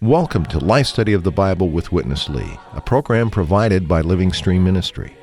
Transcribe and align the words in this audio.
Welcome 0.00 0.46
to 0.46 0.58
Life 0.60 0.86
Study 0.86 1.12
of 1.12 1.24
the 1.24 1.32
Bible 1.32 1.70
with 1.70 1.90
Witness 1.90 2.28
Lee, 2.28 2.58
a 2.74 2.80
program 2.80 3.28
provided 3.28 3.88
by 3.88 4.00
Living 4.00 4.32
Stream 4.32 4.62
Ministry. 4.62 5.16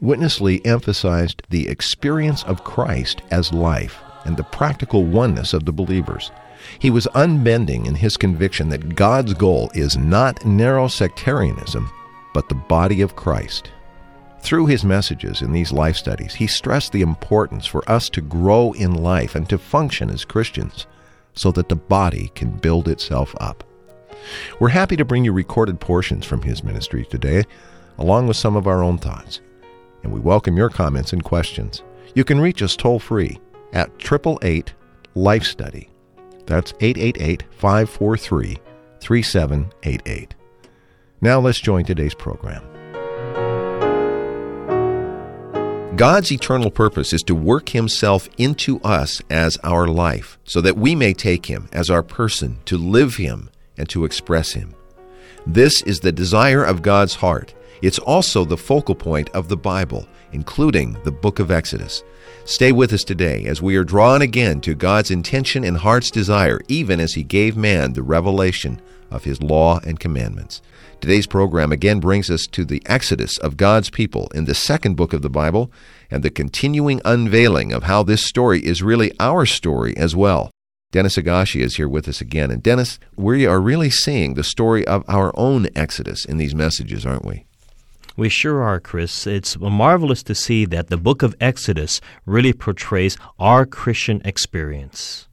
Witness 0.00 0.40
Lee 0.40 0.62
emphasized 0.64 1.42
the 1.50 1.68
experience 1.68 2.42
of 2.44 2.64
Christ 2.64 3.20
as 3.30 3.52
life 3.52 3.98
and 4.24 4.38
the 4.38 4.44
practical 4.44 5.04
oneness 5.04 5.52
of 5.52 5.66
the 5.66 5.72
believers. 5.72 6.30
He 6.78 6.90
was 6.90 7.06
unbending 7.14 7.86
in 7.86 7.94
his 7.94 8.16
conviction 8.16 8.68
that 8.68 8.94
God's 8.94 9.34
goal 9.34 9.70
is 9.74 9.96
not 9.96 10.44
narrow 10.44 10.88
sectarianism, 10.88 11.90
but 12.34 12.48
the 12.48 12.54
body 12.54 13.00
of 13.00 13.16
Christ. 13.16 13.70
Through 14.40 14.66
his 14.66 14.84
messages 14.84 15.42
in 15.42 15.52
these 15.52 15.72
life 15.72 15.96
studies, 15.96 16.34
he 16.34 16.46
stressed 16.46 16.92
the 16.92 17.02
importance 17.02 17.66
for 17.66 17.88
us 17.88 18.08
to 18.10 18.20
grow 18.20 18.72
in 18.72 18.94
life 18.94 19.34
and 19.34 19.48
to 19.48 19.58
function 19.58 20.10
as 20.10 20.24
Christians 20.24 20.86
so 21.34 21.52
that 21.52 21.68
the 21.68 21.76
body 21.76 22.30
can 22.34 22.50
build 22.50 22.88
itself 22.88 23.34
up. 23.40 23.64
We're 24.58 24.68
happy 24.68 24.96
to 24.96 25.04
bring 25.04 25.24
you 25.24 25.32
recorded 25.32 25.80
portions 25.80 26.24
from 26.24 26.42
his 26.42 26.64
ministry 26.64 27.06
today, 27.06 27.44
along 27.98 28.26
with 28.26 28.36
some 28.36 28.56
of 28.56 28.66
our 28.66 28.82
own 28.82 28.98
thoughts 28.98 29.40
and 30.02 30.12
we 30.12 30.20
welcome 30.20 30.56
your 30.56 30.68
comments 30.68 31.12
and 31.12 31.22
questions. 31.22 31.82
You 32.14 32.24
can 32.24 32.40
reach 32.40 32.62
us 32.62 32.76
toll 32.76 32.98
free 32.98 33.38
at 33.72 33.90
888 34.00 34.74
Life 35.14 35.44
Study. 35.44 35.91
That's 36.46 36.72
888 36.80 37.44
543 37.50 38.58
3788. 39.00 40.34
Now 41.20 41.40
let's 41.40 41.60
join 41.60 41.84
today's 41.84 42.14
program. 42.14 42.62
God's 45.96 46.32
eternal 46.32 46.70
purpose 46.70 47.12
is 47.12 47.22
to 47.22 47.34
work 47.34 47.68
Himself 47.68 48.28
into 48.38 48.80
us 48.80 49.20
as 49.30 49.58
our 49.62 49.86
life, 49.86 50.38
so 50.44 50.60
that 50.60 50.76
we 50.76 50.94
may 50.94 51.12
take 51.12 51.46
Him 51.46 51.68
as 51.72 51.90
our 51.90 52.02
person, 52.02 52.58
to 52.64 52.78
live 52.78 53.16
Him, 53.16 53.50
and 53.76 53.88
to 53.90 54.04
express 54.04 54.52
Him. 54.52 54.74
This 55.46 55.82
is 55.82 56.00
the 56.00 56.12
desire 56.12 56.64
of 56.64 56.82
God's 56.82 57.16
heart 57.16 57.54
it's 57.82 57.98
also 57.98 58.44
the 58.44 58.56
focal 58.56 58.94
point 58.94 59.28
of 59.30 59.48
the 59.48 59.56
Bible, 59.56 60.06
including 60.30 60.96
the 61.02 61.10
book 61.10 61.40
of 61.40 61.50
Exodus. 61.50 62.04
Stay 62.44 62.72
with 62.72 62.92
us 62.92 63.04
today 63.04 63.44
as 63.44 63.62
we 63.62 63.76
are 63.76 63.84
drawn 63.84 64.20
again 64.20 64.60
to 64.62 64.74
God's 64.74 65.12
intention 65.12 65.62
and 65.62 65.76
heart's 65.76 66.10
desire, 66.10 66.60
even 66.66 66.98
as 66.98 67.14
He 67.14 67.22
gave 67.22 67.56
man 67.56 67.92
the 67.92 68.02
revelation 68.02 68.82
of 69.12 69.22
His 69.22 69.40
law 69.40 69.78
and 69.86 70.00
commandments. 70.00 70.60
Today's 71.00 71.28
program 71.28 71.70
again 71.70 72.00
brings 72.00 72.30
us 72.30 72.46
to 72.48 72.64
the 72.64 72.82
exodus 72.86 73.38
of 73.38 73.56
God's 73.56 73.90
people 73.90 74.28
in 74.34 74.46
the 74.46 74.56
second 74.56 74.96
book 74.96 75.12
of 75.12 75.22
the 75.22 75.30
Bible 75.30 75.70
and 76.10 76.24
the 76.24 76.30
continuing 76.30 77.00
unveiling 77.04 77.72
of 77.72 77.84
how 77.84 78.02
this 78.02 78.26
story 78.26 78.64
is 78.64 78.82
really 78.82 79.12
our 79.20 79.46
story 79.46 79.96
as 79.96 80.16
well. 80.16 80.50
Dennis 80.90 81.16
Higashi 81.16 81.60
is 81.60 81.76
here 81.76 81.88
with 81.88 82.08
us 82.08 82.20
again. 82.20 82.50
And 82.50 82.62
Dennis, 82.62 82.98
we 83.16 83.46
are 83.46 83.60
really 83.60 83.88
seeing 83.88 84.34
the 84.34 84.44
story 84.44 84.84
of 84.86 85.04
our 85.08 85.32
own 85.38 85.68
exodus 85.76 86.24
in 86.24 86.38
these 86.38 86.56
messages, 86.56 87.06
aren't 87.06 87.24
we? 87.24 87.46
We 88.16 88.28
sure 88.28 88.62
are, 88.62 88.78
Chris. 88.78 89.26
It's 89.26 89.58
marvelous 89.58 90.22
to 90.24 90.34
see 90.34 90.66
that 90.66 90.88
the 90.88 90.98
book 90.98 91.22
of 91.22 91.34
Exodus 91.40 92.00
really 92.26 92.52
portrays 92.52 93.16
our 93.38 93.64
Christian 93.64 94.20
experience. 94.24 95.28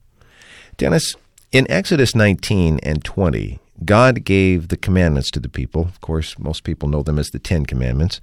Dennis, 0.77 1.15
in 1.51 1.69
Exodus 1.69 2.15
19 2.15 2.79
and 2.83 3.03
20, 3.03 3.59
God 3.83 4.23
gave 4.23 4.69
the 4.69 4.77
commandments 4.77 5.29
to 5.31 5.41
the 5.41 5.49
people. 5.49 5.81
Of 5.81 5.99
course, 5.99 6.39
most 6.39 6.63
people 6.63 6.87
know 6.87 7.03
them 7.03 7.19
as 7.19 7.27
the 7.29 7.39
Ten 7.39 7.65
Commandments. 7.65 8.21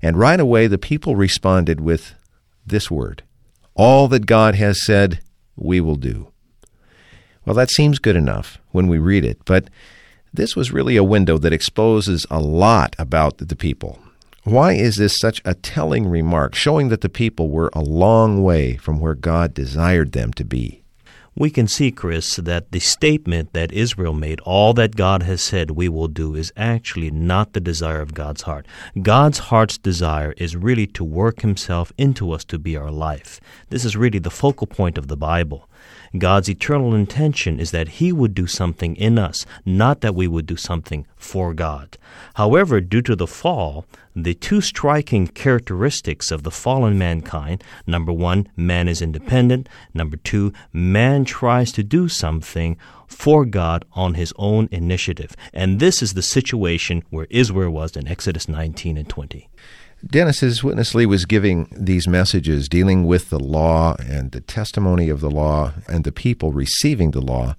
And 0.00 0.16
right 0.16 0.38
away, 0.38 0.68
the 0.68 0.78
people 0.78 1.16
responded 1.16 1.80
with 1.80 2.14
this 2.64 2.90
word 2.90 3.24
All 3.74 4.06
that 4.08 4.26
God 4.26 4.54
has 4.54 4.84
said, 4.84 5.20
we 5.56 5.80
will 5.80 5.96
do. 5.96 6.28
Well, 7.44 7.56
that 7.56 7.70
seems 7.70 7.98
good 7.98 8.16
enough 8.16 8.58
when 8.70 8.86
we 8.86 8.98
read 8.98 9.24
it, 9.24 9.44
but 9.44 9.68
this 10.32 10.54
was 10.54 10.72
really 10.72 10.96
a 10.96 11.04
window 11.04 11.38
that 11.38 11.52
exposes 11.52 12.26
a 12.30 12.40
lot 12.40 12.94
about 12.98 13.38
the 13.38 13.56
people. 13.56 13.98
Why 14.44 14.72
is 14.72 14.96
this 14.96 15.18
such 15.18 15.42
a 15.44 15.54
telling 15.54 16.06
remark, 16.06 16.54
showing 16.54 16.88
that 16.88 17.02
the 17.02 17.08
people 17.08 17.50
were 17.50 17.70
a 17.74 17.82
long 17.82 18.42
way 18.42 18.76
from 18.76 18.98
where 18.98 19.14
God 19.14 19.52
desired 19.52 20.12
them 20.12 20.32
to 20.34 20.44
be? 20.44 20.80
We 21.36 21.48
can 21.48 21.68
see, 21.68 21.92
Chris, 21.92 22.36
that 22.36 22.72
the 22.72 22.80
statement 22.80 23.52
that 23.52 23.72
Israel 23.72 24.12
made, 24.12 24.40
all 24.40 24.74
that 24.74 24.96
God 24.96 25.22
has 25.22 25.40
said 25.40 25.70
we 25.70 25.88
will 25.88 26.08
do, 26.08 26.34
is 26.34 26.52
actually 26.56 27.10
not 27.10 27.52
the 27.52 27.60
desire 27.60 28.00
of 28.00 28.14
God's 28.14 28.42
heart. 28.42 28.66
God's 29.00 29.38
heart's 29.38 29.78
desire 29.78 30.34
is 30.36 30.56
really 30.56 30.86
to 30.88 31.04
work 31.04 31.42
Himself 31.42 31.92
into 31.96 32.32
us 32.32 32.44
to 32.46 32.58
be 32.58 32.76
our 32.76 32.90
life. 32.90 33.40
This 33.68 33.84
is 33.84 33.96
really 33.96 34.18
the 34.18 34.30
focal 34.30 34.66
point 34.66 34.98
of 34.98 35.08
the 35.08 35.16
Bible. 35.16 35.68
God's 36.16 36.48
eternal 36.48 36.94
intention 36.94 37.60
is 37.60 37.70
that 37.70 37.88
He 37.88 38.12
would 38.12 38.34
do 38.34 38.46
something 38.46 38.96
in 38.96 39.18
us, 39.18 39.46
not 39.64 40.00
that 40.00 40.14
we 40.14 40.26
would 40.26 40.46
do 40.46 40.56
something 40.56 41.06
for 41.16 41.54
God. 41.54 41.96
However, 42.34 42.80
due 42.80 43.02
to 43.02 43.16
the 43.16 43.26
fall, 43.26 43.84
the 44.14 44.34
two 44.34 44.60
striking 44.60 45.28
characteristics 45.28 46.30
of 46.30 46.42
the 46.42 46.50
fallen 46.50 46.98
mankind 46.98 47.62
number 47.86 48.12
one, 48.12 48.48
man 48.56 48.88
is 48.88 49.00
independent. 49.00 49.68
Number 49.94 50.16
two, 50.16 50.52
man 50.72 51.24
tries 51.24 51.70
to 51.72 51.82
do 51.82 52.08
something 52.08 52.76
for 53.06 53.44
God 53.44 53.84
on 53.92 54.14
his 54.14 54.32
own 54.36 54.68
initiative. 54.72 55.36
And 55.52 55.80
this 55.80 56.02
is 56.02 56.14
the 56.14 56.22
situation 56.22 57.04
where 57.10 57.26
Israel 57.30 57.70
was 57.70 57.96
in 57.96 58.08
Exodus 58.08 58.48
19 58.48 58.96
and 58.96 59.08
20. 59.08 59.48
Dennis, 60.06 60.42
as 60.42 60.64
Witness 60.64 60.94
Lee 60.94 61.04
was 61.04 61.26
giving 61.26 61.68
these 61.76 62.08
messages 62.08 62.70
dealing 62.70 63.06
with 63.06 63.28
the 63.28 63.38
law 63.38 63.96
and 63.98 64.30
the 64.30 64.40
testimony 64.40 65.10
of 65.10 65.20
the 65.20 65.30
law 65.30 65.74
and 65.88 66.04
the 66.04 66.12
people 66.12 66.52
receiving 66.52 67.10
the 67.10 67.20
law, 67.20 67.54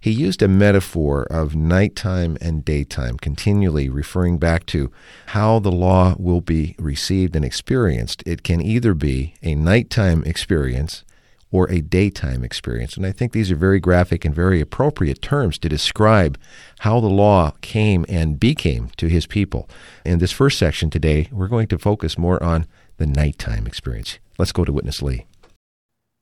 he 0.00 0.10
used 0.10 0.40
a 0.40 0.48
metaphor 0.48 1.24
of 1.24 1.54
nighttime 1.54 2.38
and 2.40 2.64
daytime, 2.64 3.18
continually 3.18 3.90
referring 3.90 4.38
back 4.38 4.64
to 4.66 4.90
how 5.26 5.58
the 5.58 5.70
law 5.70 6.16
will 6.18 6.40
be 6.40 6.74
received 6.78 7.36
and 7.36 7.44
experienced. 7.44 8.22
It 8.24 8.42
can 8.42 8.62
either 8.62 8.94
be 8.94 9.34
a 9.42 9.54
nighttime 9.54 10.24
experience 10.24 11.04
or 11.52 11.70
a 11.70 11.80
daytime 11.80 12.42
experience. 12.42 12.96
And 12.96 13.06
I 13.06 13.12
think 13.12 13.32
these 13.32 13.52
are 13.52 13.56
very 13.56 13.78
graphic 13.78 14.24
and 14.24 14.34
very 14.34 14.60
appropriate 14.60 15.22
terms 15.22 15.58
to 15.58 15.68
describe 15.68 16.38
how 16.80 16.98
the 16.98 17.08
law 17.08 17.52
came 17.60 18.04
and 18.08 18.40
became 18.40 18.90
to 18.96 19.06
his 19.06 19.26
people. 19.26 19.68
In 20.04 20.18
this 20.18 20.32
first 20.32 20.58
section 20.58 20.90
today, 20.90 21.28
we're 21.30 21.48
going 21.48 21.68
to 21.68 21.78
focus 21.78 22.18
more 22.18 22.42
on 22.42 22.66
the 22.96 23.06
nighttime 23.06 23.66
experience. 23.66 24.18
Let's 24.38 24.52
go 24.52 24.64
to 24.64 24.72
Witness 24.72 25.02
Lee. 25.02 25.26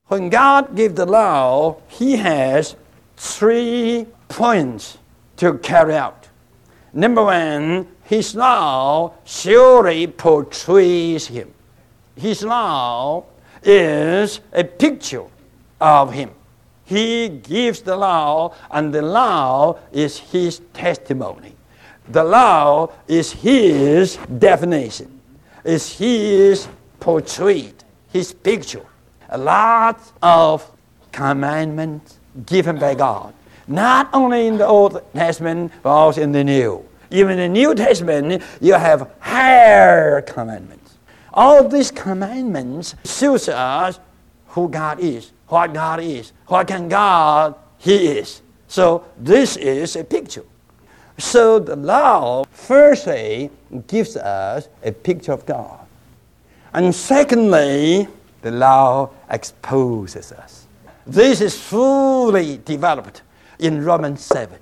When 0.07 0.29
God 0.29 0.75
gave 0.75 0.95
the 0.95 1.05
law, 1.05 1.77
He 1.87 2.17
has 2.17 2.75
three 3.15 4.07
points 4.27 4.97
to 5.37 5.57
carry 5.59 5.95
out. 5.95 6.27
Number 6.91 7.23
one, 7.23 7.87
His 8.03 8.35
law 8.35 9.13
surely 9.23 10.07
portrays 10.07 11.27
Him. 11.27 11.53
His 12.17 12.43
law 12.43 13.23
is 13.63 14.39
a 14.53 14.63
picture 14.63 15.25
of 15.79 16.13
him. 16.13 16.31
He 16.85 17.29
gives 17.29 17.81
the 17.81 17.95
law, 17.95 18.53
and 18.69 18.93
the 18.93 19.01
law 19.01 19.79
is 19.91 20.17
his 20.17 20.61
testimony. 20.73 21.55
The 22.09 22.23
law 22.23 22.91
is 23.07 23.31
his 23.31 24.17
definition, 24.39 25.21
is 25.63 25.97
his 25.97 26.67
portrait, 26.99 27.83
his 28.11 28.33
picture. 28.33 28.85
A 29.29 29.37
lot 29.37 30.01
of 30.21 30.69
commandments 31.11 32.19
given 32.45 32.77
by 32.77 32.95
God, 32.95 33.33
not 33.67 34.09
only 34.13 34.47
in 34.47 34.57
the 34.57 34.67
Old 34.67 35.01
Testament, 35.13 35.71
but 35.83 35.89
also 35.89 36.21
in 36.21 36.31
the 36.31 36.43
New. 36.43 36.83
Even 37.11 37.39
in 37.39 37.53
the 37.53 37.59
New 37.59 37.75
Testament, 37.75 38.43
you 38.59 38.73
have 38.73 39.09
higher 39.19 40.21
commandments. 40.21 40.80
All 41.33 41.67
these 41.67 41.91
commandments 41.91 42.95
shows 43.05 43.47
us 43.49 43.99
who 44.47 44.67
God 44.67 44.99
is, 44.99 45.31
what 45.47 45.73
God 45.73 46.01
is, 46.01 46.33
what 46.47 46.67
kind 46.67 46.89
God 46.89 47.55
He 47.77 48.07
is. 48.07 48.41
So 48.67 49.05
this 49.17 49.57
is 49.57 49.95
a 49.95 50.03
picture. 50.03 50.43
So 51.17 51.59
the 51.59 51.75
law 51.75 52.43
firstly 52.51 53.51
gives 53.87 54.17
us 54.17 54.67
a 54.83 54.91
picture 54.91 55.31
of 55.31 55.45
God. 55.45 55.79
And 56.73 56.93
secondly, 56.93 58.07
the 58.41 58.51
law 58.51 59.09
exposes 59.29 60.31
us. 60.31 60.67
This 61.05 61.41
is 61.41 61.59
fully 61.59 62.57
developed 62.57 63.21
in 63.59 63.83
Romans 63.83 64.21
7. 64.21 64.57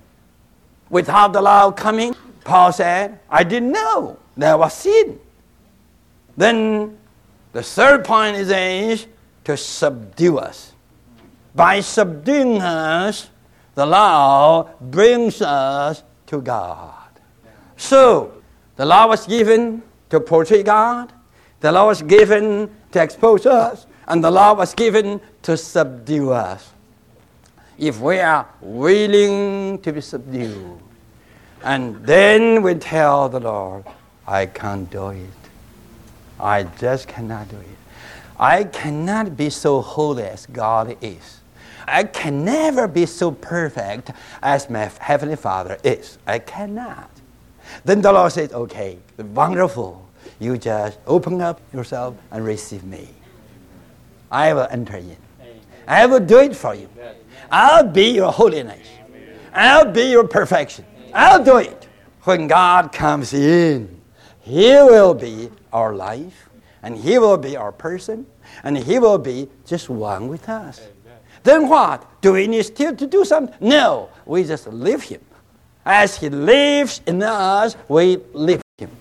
Without 0.89 1.33
the 1.33 1.41
law 1.41 1.71
coming, 1.71 2.15
Paul 2.43 2.71
said, 2.71 3.19
I 3.29 3.43
didn't 3.43 3.71
know 3.71 4.17
there 4.35 4.57
was 4.57 4.73
sin. 4.73 5.19
Then 6.39 6.97
the 7.51 7.61
third 7.61 8.05
point 8.05 8.37
is 8.37 9.07
to 9.43 9.57
subdue 9.57 10.37
us. 10.37 10.71
By 11.53 11.81
subduing 11.81 12.61
us, 12.61 13.29
the 13.75 13.85
law 13.85 14.69
brings 14.79 15.41
us 15.41 16.01
to 16.27 16.41
God. 16.41 17.09
So, 17.75 18.31
the 18.77 18.85
law 18.85 19.07
was 19.07 19.27
given 19.27 19.83
to 20.11 20.21
portray 20.21 20.63
God, 20.63 21.11
the 21.59 21.73
law 21.73 21.87
was 21.87 22.01
given 22.01 22.73
to 22.93 23.03
expose 23.03 23.45
us, 23.45 23.85
and 24.07 24.23
the 24.23 24.31
law 24.31 24.53
was 24.53 24.73
given 24.73 25.19
to 25.41 25.57
subdue 25.57 26.31
us. 26.31 26.71
If 27.77 27.99
we 27.99 28.19
are 28.19 28.47
willing 28.61 29.79
to 29.79 29.91
be 29.91 29.99
subdued, 29.99 30.79
and 31.65 32.01
then 32.05 32.61
we 32.61 32.75
tell 32.75 33.27
the 33.27 33.41
Lord, 33.41 33.83
I 34.25 34.45
can't 34.45 34.89
do 34.89 35.09
it. 35.09 35.38
I 36.39 36.63
just 36.63 37.07
cannot 37.07 37.49
do 37.49 37.57
it. 37.57 37.65
I 38.39 38.63
cannot 38.63 39.35
be 39.35 39.49
so 39.49 39.81
holy 39.81 40.23
as 40.23 40.45
God 40.45 40.97
is. 41.01 41.39
I 41.87 42.03
can 42.03 42.45
never 42.45 42.87
be 42.87 43.05
so 43.05 43.31
perfect 43.31 44.11
as 44.41 44.69
my 44.69 44.89
Heavenly 44.99 45.35
Father 45.35 45.77
is. 45.83 46.17
I 46.25 46.39
cannot. 46.39 47.09
Then 47.83 48.01
the 48.01 48.11
Lord 48.11 48.31
says, 48.31 48.53
okay, 48.53 48.97
wonderful. 49.17 50.07
You 50.39 50.57
just 50.57 50.99
open 51.05 51.41
up 51.41 51.59
yourself 51.73 52.15
and 52.31 52.45
receive 52.45 52.83
me. 52.83 53.09
I 54.31 54.53
will 54.53 54.67
enter 54.69 54.97
in. 54.97 55.17
I 55.87 56.05
will 56.05 56.19
do 56.19 56.39
it 56.39 56.55
for 56.55 56.75
you. 56.75 56.87
I'll 57.51 57.87
be 57.87 58.11
your 58.11 58.31
holiness. 58.31 58.87
I'll 59.53 59.91
be 59.91 60.03
your 60.03 60.27
perfection. 60.27 60.85
I'll 61.13 61.43
do 61.43 61.57
it. 61.57 61.87
When 62.23 62.47
God 62.47 62.91
comes 62.91 63.33
in, 63.33 63.98
He 64.41 64.69
will 64.71 65.13
be 65.13 65.49
our 65.71 65.93
life, 65.93 66.49
and 66.81 66.97
He 66.97 67.19
will 67.19 67.37
be 67.37 67.57
our 67.57 67.71
person, 67.71 68.25
and 68.63 68.77
He 68.77 68.99
will 68.99 69.17
be 69.17 69.49
just 69.65 69.89
one 69.89 70.27
with 70.27 70.47
us. 70.49 70.81
Then 71.43 71.69
what? 71.69 72.21
Do 72.21 72.33
we 72.33 72.47
need 72.47 72.63
still 72.63 72.95
to 72.95 73.07
do 73.07 73.23
something? 73.23 73.55
No, 73.59 74.09
we 74.25 74.43
just 74.43 74.67
live 74.67 75.03
Him. 75.03 75.21
As 75.85 76.17
He 76.17 76.29
lives 76.29 77.01
in 77.05 77.23
us, 77.23 77.75
we 77.87 78.17
live 78.33 78.61
Him. 78.77 78.91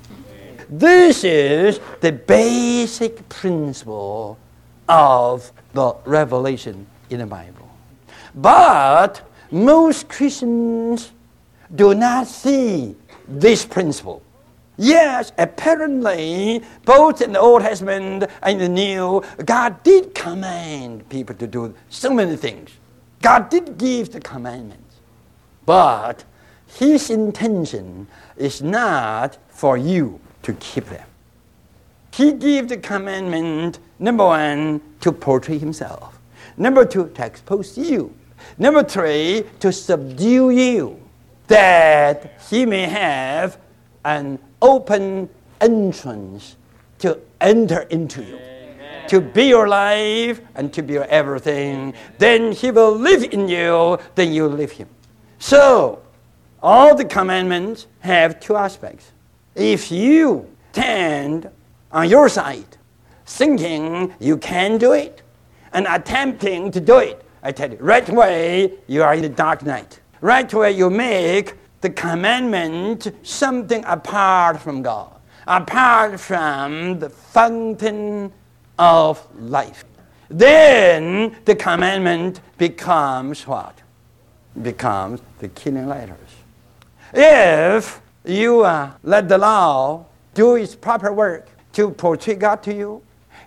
This 0.68 1.24
is 1.24 1.80
the 2.00 2.12
basic 2.12 3.28
principle 3.28 4.38
of 4.88 5.50
the 5.72 5.94
revelation 6.04 6.86
in 7.10 7.20
the 7.20 7.26
Bible. 7.26 7.68
But 8.34 9.22
most 9.50 10.08
Christians 10.08 11.12
do 11.74 11.94
not 11.94 12.26
see 12.26 12.94
this 13.26 13.64
principle. 13.64 14.22
Yes, 14.80 15.32
apparently, 15.36 16.62
both 16.84 17.20
in 17.20 17.32
the 17.32 17.40
Old 17.40 17.62
Testament 17.62 18.24
and 18.42 18.60
the 18.60 18.68
New, 18.68 19.24
God 19.44 19.82
did 19.82 20.14
command 20.14 21.08
people 21.08 21.34
to 21.34 21.48
do 21.48 21.74
so 21.90 22.14
many 22.14 22.36
things. 22.36 22.70
God 23.20 23.50
did 23.50 23.76
give 23.76 24.12
the 24.12 24.20
commandments. 24.20 25.00
But 25.66 26.22
His 26.68 27.10
intention 27.10 28.06
is 28.36 28.62
not 28.62 29.36
for 29.48 29.76
you 29.76 30.20
to 30.44 30.52
keep 30.54 30.84
them. 30.86 31.06
He 32.12 32.32
gave 32.32 32.68
the 32.68 32.76
commandment, 32.76 33.80
number 33.98 34.24
one, 34.24 34.80
to 35.00 35.10
portray 35.10 35.58
Himself. 35.58 36.20
Number 36.56 36.84
two, 36.84 37.08
to 37.08 37.26
expose 37.26 37.76
you. 37.76 38.14
Number 38.58 38.84
three, 38.84 39.44
to 39.58 39.72
subdue 39.72 40.50
you, 40.50 41.00
that 41.48 42.40
He 42.48 42.64
may 42.64 42.82
have 42.82 43.58
an 44.08 44.38
open 44.62 45.28
entrance 45.60 46.56
to 46.98 47.18
enter 47.40 47.80
into 47.82 48.24
you, 48.24 48.38
to 49.08 49.20
be 49.20 49.44
your 49.44 49.68
life 49.68 50.40
and 50.54 50.72
to 50.72 50.82
be 50.82 50.94
your 50.94 51.04
everything. 51.04 51.94
Then 52.18 52.52
He 52.52 52.70
will 52.70 52.94
live 52.94 53.24
in 53.24 53.48
you, 53.48 53.98
then 54.14 54.32
you 54.32 54.48
live 54.48 54.72
Him. 54.72 54.88
So, 55.38 56.02
all 56.62 56.96
the 56.96 57.04
commandments 57.04 57.86
have 58.00 58.40
two 58.40 58.56
aspects. 58.56 59.12
If 59.54 59.92
you 59.92 60.48
stand 60.72 61.50
on 61.92 62.08
your 62.08 62.28
side, 62.28 62.76
thinking 63.26 64.14
you 64.18 64.38
can 64.38 64.78
do 64.78 64.92
it, 64.92 65.22
and 65.72 65.86
attempting 65.86 66.70
to 66.72 66.80
do 66.80 66.98
it, 66.98 67.22
I 67.42 67.52
tell 67.52 67.70
you, 67.70 67.76
right 67.78 68.08
away 68.08 68.72
you 68.86 69.02
are 69.02 69.14
in 69.14 69.22
the 69.22 69.28
dark 69.28 69.62
night. 69.64 70.00
Right 70.20 70.50
away 70.52 70.72
you 70.72 70.88
make 70.90 71.54
the 71.80 71.90
commandment 71.90 73.12
something 73.22 73.84
apart 73.86 74.60
from 74.60 74.82
God, 74.82 75.14
apart 75.46 76.18
from 76.18 76.98
the 76.98 77.10
fountain 77.10 78.32
of 78.78 79.24
life. 79.40 79.84
Then 80.28 81.36
the 81.44 81.54
commandment 81.54 82.40
becomes 82.58 83.46
what? 83.46 83.80
Becomes 84.60 85.20
the 85.38 85.48
killing 85.48 85.86
letters. 85.88 86.30
If 87.14 88.00
you 88.24 88.62
uh, 88.62 88.92
let 89.02 89.28
the 89.28 89.38
law 89.38 90.04
do 90.34 90.56
its 90.56 90.74
proper 90.74 91.12
work 91.12 91.48
to 91.72 91.90
portray 91.90 92.34
God 92.34 92.62
to 92.64 92.74
you, 92.74 93.02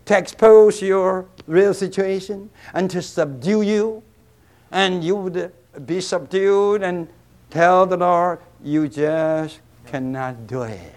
to 0.06 0.18
expose 0.18 0.82
your 0.82 1.26
real 1.46 1.74
situation, 1.74 2.50
and 2.74 2.90
to 2.90 3.02
subdue 3.02 3.62
you, 3.62 4.02
and 4.72 5.04
you 5.04 5.16
would 5.16 5.52
be 5.86 6.02
subdued 6.02 6.82
and 6.82 7.08
tell 7.52 7.86
the 7.86 7.98
Lord, 7.98 8.40
you 8.64 8.88
just 8.88 9.60
cannot 9.86 10.48
do 10.48 10.64
it. 10.64 10.96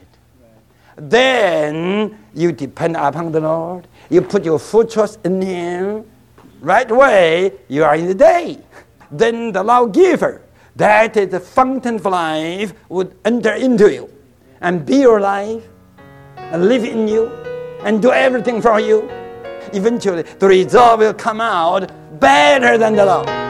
Then 0.96 2.16
you 2.32 2.52
depend 2.52 2.96
upon 2.96 3.32
the 3.32 3.40
Lord. 3.40 3.88
You 4.08 4.22
put 4.22 4.44
your 4.44 4.58
full 4.58 4.84
trust 4.86 5.18
in 5.24 5.42
Him. 5.42 6.04
Right 6.60 6.90
away, 6.90 7.52
you 7.68 7.84
are 7.84 7.96
in 7.96 8.06
the 8.06 8.14
day. 8.14 8.58
Then 9.10 9.52
the 9.52 9.62
lawgiver, 9.62 10.42
that 10.76 11.16
is 11.16 11.28
the 11.28 11.40
fountain 11.40 11.96
of 11.96 12.06
life, 12.06 12.72
would 12.88 13.14
enter 13.24 13.52
into 13.54 13.92
you 13.92 14.10
and 14.60 14.86
be 14.86 14.96
your 14.96 15.20
life 15.20 15.64
and 16.36 16.68
live 16.68 16.84
in 16.84 17.08
you 17.08 17.26
and 17.84 18.00
do 18.00 18.12
everything 18.12 18.62
for 18.62 18.80
you. 18.80 19.08
Eventually, 19.72 20.22
the 20.22 20.46
result 20.46 21.00
will 21.00 21.14
come 21.14 21.40
out 21.40 21.90
better 22.20 22.78
than 22.78 22.94
the 22.94 23.04
law. 23.04 23.43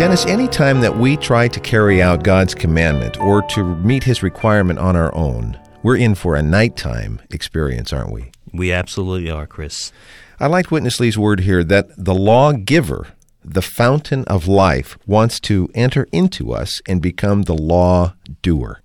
Dennis, 0.00 0.24
anytime 0.24 0.80
that 0.80 0.96
we 0.96 1.14
try 1.18 1.46
to 1.46 1.60
carry 1.60 2.00
out 2.00 2.22
God's 2.22 2.54
commandment 2.54 3.20
or 3.20 3.42
to 3.48 3.62
meet 3.62 4.02
His 4.02 4.22
requirement 4.22 4.78
on 4.78 4.96
our 4.96 5.14
own, 5.14 5.60
we're 5.82 5.98
in 5.98 6.14
for 6.14 6.34
a 6.34 6.42
nighttime 6.42 7.20
experience, 7.28 7.92
aren't 7.92 8.10
we? 8.10 8.32
We 8.50 8.72
absolutely 8.72 9.30
are, 9.30 9.46
Chris. 9.46 9.92
I 10.40 10.46
liked 10.46 10.70
Witness 10.70 11.00
Lee's 11.00 11.18
word 11.18 11.40
here 11.40 11.62
that 11.64 11.88
the 12.02 12.14
lawgiver, 12.14 13.08
the 13.44 13.60
fountain 13.60 14.24
of 14.24 14.48
life, 14.48 14.96
wants 15.06 15.38
to 15.40 15.68
enter 15.74 16.06
into 16.12 16.50
us 16.50 16.80
and 16.88 17.02
become 17.02 17.42
the 17.42 17.54
law 17.54 18.14
doer. 18.40 18.80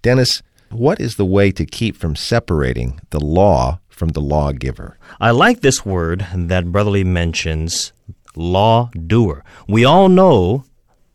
Dennis, 0.00 0.42
what 0.70 0.98
is 0.98 1.16
the 1.16 1.26
way 1.26 1.52
to 1.52 1.66
keep 1.66 1.98
from 1.98 2.16
separating 2.16 2.98
the 3.10 3.20
law 3.20 3.80
from 3.90 4.08
the 4.08 4.22
lawgiver? 4.22 4.96
I 5.20 5.32
like 5.32 5.60
this 5.60 5.84
word 5.84 6.26
that 6.34 6.72
Brother 6.72 6.92
Lee 6.92 7.04
mentions 7.04 7.92
law 8.36 8.90
doer. 9.06 9.42
We 9.66 9.84
all 9.84 10.08
know 10.08 10.64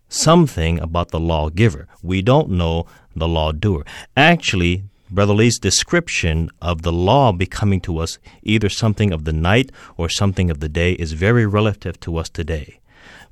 something 0.09 0.79
about 0.79 1.09
the 1.09 1.19
lawgiver. 1.19 1.87
We 2.03 2.21
don't 2.21 2.49
know 2.49 2.85
the 3.15 3.27
law 3.27 3.51
doer. 3.51 3.85
Actually, 4.17 4.83
Brother 5.09 5.33
Lee's 5.33 5.59
description 5.59 6.49
of 6.61 6.83
the 6.83 6.91
law 6.93 7.31
becoming 7.33 7.81
to 7.81 7.97
us 7.97 8.17
either 8.43 8.69
something 8.69 9.11
of 9.11 9.25
the 9.25 9.33
night 9.33 9.71
or 9.97 10.07
something 10.07 10.49
of 10.49 10.61
the 10.61 10.69
day 10.69 10.93
is 10.93 11.13
very 11.13 11.45
relative 11.45 11.99
to 12.01 12.17
us 12.17 12.29
today. 12.29 12.79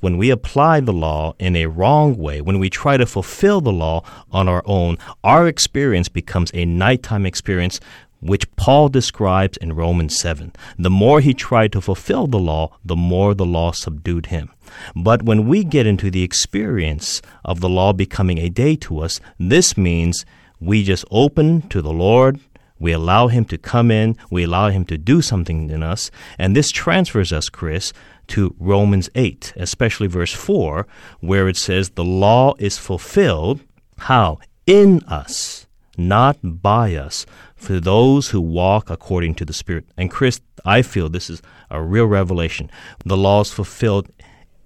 When 0.01 0.17
we 0.17 0.29
apply 0.29 0.79
the 0.81 0.93
law 0.93 1.35
in 1.39 1.55
a 1.55 1.67
wrong 1.67 2.17
way, 2.17 2.41
when 2.41 2.59
we 2.59 2.69
try 2.69 2.97
to 2.97 3.05
fulfill 3.05 3.61
the 3.61 3.71
law 3.71 4.03
on 4.31 4.47
our 4.47 4.63
own, 4.65 4.97
our 5.23 5.47
experience 5.47 6.09
becomes 6.09 6.51
a 6.53 6.65
nighttime 6.65 7.25
experience 7.25 7.79
which 8.19 8.53
Paul 8.55 8.89
describes 8.89 9.57
in 9.57 9.73
Romans 9.73 10.17
7. 10.19 10.53
The 10.77 10.89
more 10.89 11.21
he 11.21 11.33
tried 11.33 11.71
to 11.73 11.81
fulfill 11.81 12.27
the 12.27 12.39
law, 12.39 12.77
the 12.83 12.95
more 12.95 13.33
the 13.33 13.45
law 13.45 13.71
subdued 13.71 14.27
him. 14.27 14.51
But 14.95 15.23
when 15.23 15.47
we 15.47 15.63
get 15.63 15.87
into 15.87 16.11
the 16.11 16.23
experience 16.23 17.21
of 17.43 17.59
the 17.59 17.69
law 17.69 17.93
becoming 17.93 18.37
a 18.37 18.49
day 18.49 18.75
to 18.77 18.99
us, 18.99 19.19
this 19.39 19.77
means 19.77 20.25
we 20.59 20.83
just 20.83 21.05
open 21.09 21.61
to 21.69 21.81
the 21.81 21.93
Lord, 21.93 22.39
we 22.79 22.91
allow 22.91 23.27
him 23.27 23.45
to 23.45 23.57
come 23.57 23.91
in, 23.91 24.15
we 24.29 24.43
allow 24.43 24.69
him 24.69 24.85
to 24.85 24.97
do 24.97 25.21
something 25.21 25.69
in 25.69 25.83
us, 25.83 26.11
and 26.37 26.55
this 26.55 26.71
transfers 26.71 27.33
us, 27.33 27.49
Chris, 27.49 27.91
to 28.27 28.55
Romans 28.59 29.09
8, 29.15 29.53
especially 29.55 30.07
verse 30.07 30.33
4, 30.33 30.87
where 31.19 31.47
it 31.47 31.57
says, 31.57 31.89
The 31.89 32.03
law 32.03 32.53
is 32.59 32.77
fulfilled. 32.77 33.61
How? 33.97 34.39
In 34.65 35.03
us, 35.05 35.67
not 35.97 36.37
by 36.43 36.95
us, 36.95 37.25
for 37.59 37.79
those 37.79 38.29
who 38.29 38.41
walk 38.41 38.89
according 38.89 39.35
to 39.35 39.45
the 39.45 39.53
Spirit. 39.53 39.85
And 39.97 40.09
Chris, 40.09 40.41
I 40.65 40.81
feel 40.81 41.09
this 41.09 41.29
is 41.29 41.41
a 41.69 41.81
real 41.81 42.05
revelation. 42.05 42.71
The 43.05 43.17
law 43.17 43.41
is 43.41 43.51
fulfilled 43.51 44.09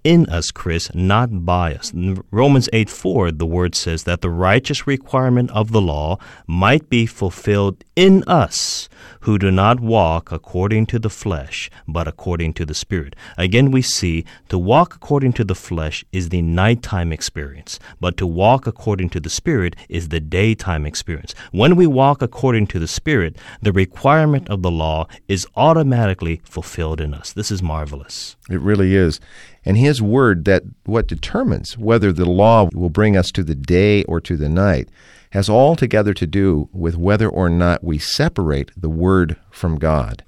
in 0.03 0.25
us, 0.27 0.51
Chris, 0.51 0.93
not 0.93 1.45
by 1.45 1.75
us. 1.75 1.91
In 1.91 2.23
Romans 2.31 2.69
8 2.73 2.89
4, 2.89 3.31
the 3.31 3.45
word 3.45 3.75
says 3.75 4.03
that 4.03 4.21
the 4.21 4.29
righteous 4.29 4.85
requirement 4.85 5.49
of 5.51 5.71
the 5.71 5.81
law 5.81 6.17
might 6.47 6.89
be 6.89 7.05
fulfilled 7.05 7.83
in 7.95 8.23
us 8.25 8.89
who 9.21 9.37
do 9.37 9.51
not 9.51 9.79
walk 9.79 10.31
according 10.31 10.85
to 10.85 10.99
the 10.99 11.09
flesh, 11.09 11.69
but 11.87 12.07
according 12.07 12.53
to 12.53 12.65
the 12.65 12.73
Spirit. 12.73 13.15
Again, 13.37 13.71
we 13.71 13.81
see 13.81 14.25
to 14.49 14.57
walk 14.57 14.95
according 14.95 15.33
to 15.33 15.43
the 15.43 15.55
flesh 15.55 16.03
is 16.11 16.29
the 16.29 16.41
nighttime 16.41 17.11
experience, 17.13 17.79
but 17.99 18.17
to 18.17 18.27
walk 18.27 18.67
according 18.67 19.09
to 19.11 19.19
the 19.19 19.29
Spirit 19.29 19.75
is 19.87 20.09
the 20.09 20.19
daytime 20.19 20.85
experience. 20.85 21.33
When 21.51 21.75
we 21.75 21.87
walk 21.87 22.21
according 22.21 22.67
to 22.67 22.79
the 22.79 22.87
Spirit, 22.87 23.37
the 23.61 23.71
requirement 23.71 24.49
of 24.49 24.61
the 24.61 24.71
law 24.71 25.07
is 25.27 25.47
automatically 25.55 26.41
fulfilled 26.43 26.99
in 26.99 27.13
us. 27.13 27.31
This 27.31 27.51
is 27.51 27.63
marvelous. 27.63 28.35
It 28.49 28.59
really 28.59 28.95
is. 28.95 29.19
And 29.65 29.77
his 29.77 30.01
word 30.01 30.45
that 30.45 30.63
what 30.85 31.07
determines 31.07 31.77
whether 31.77 32.11
the 32.11 32.29
law 32.29 32.69
will 32.73 32.89
bring 32.89 33.15
us 33.15 33.31
to 33.31 33.43
the 33.43 33.55
day 33.55 34.03
or 34.03 34.19
to 34.21 34.35
the 34.35 34.49
night 34.49 34.89
has 35.33 35.49
altogether 35.49 36.13
to 36.13 36.27
do 36.27 36.69
with 36.71 36.95
whether 36.95 37.27
or 37.27 37.49
not 37.49 37.83
we 37.83 37.97
separate 37.97 38.69
the 38.77 38.89
Word 38.89 39.35
from 39.49 39.79
God. 39.79 40.23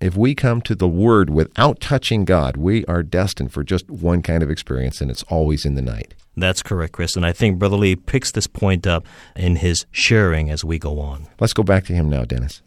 If 0.00 0.16
we 0.16 0.34
come 0.34 0.62
to 0.62 0.74
the 0.74 0.88
Word 0.88 1.28
without 1.28 1.80
touching 1.80 2.24
God, 2.24 2.56
we 2.56 2.82
are 2.86 3.02
destined 3.02 3.52
for 3.52 3.62
just 3.62 3.90
one 3.90 4.22
kind 4.22 4.42
of 4.42 4.50
experience, 4.50 5.02
and 5.02 5.10
it's 5.10 5.22
always 5.24 5.66
in 5.66 5.74
the 5.74 5.82
night. 5.82 6.14
That's 6.34 6.62
correct, 6.62 6.92
Chris. 6.94 7.14
And 7.14 7.26
I 7.26 7.32
think 7.32 7.58
Brother 7.58 7.76
Lee 7.76 7.94
picks 7.94 8.32
this 8.32 8.46
point 8.46 8.86
up 8.86 9.04
in 9.36 9.56
his 9.56 9.84
sharing 9.90 10.48
as 10.48 10.64
we 10.64 10.78
go 10.78 10.98
on. 10.98 11.26
Let's 11.38 11.52
go 11.52 11.62
back 11.62 11.84
to 11.86 11.92
him 11.92 12.08
now, 12.08 12.24
Dennis. 12.24 12.62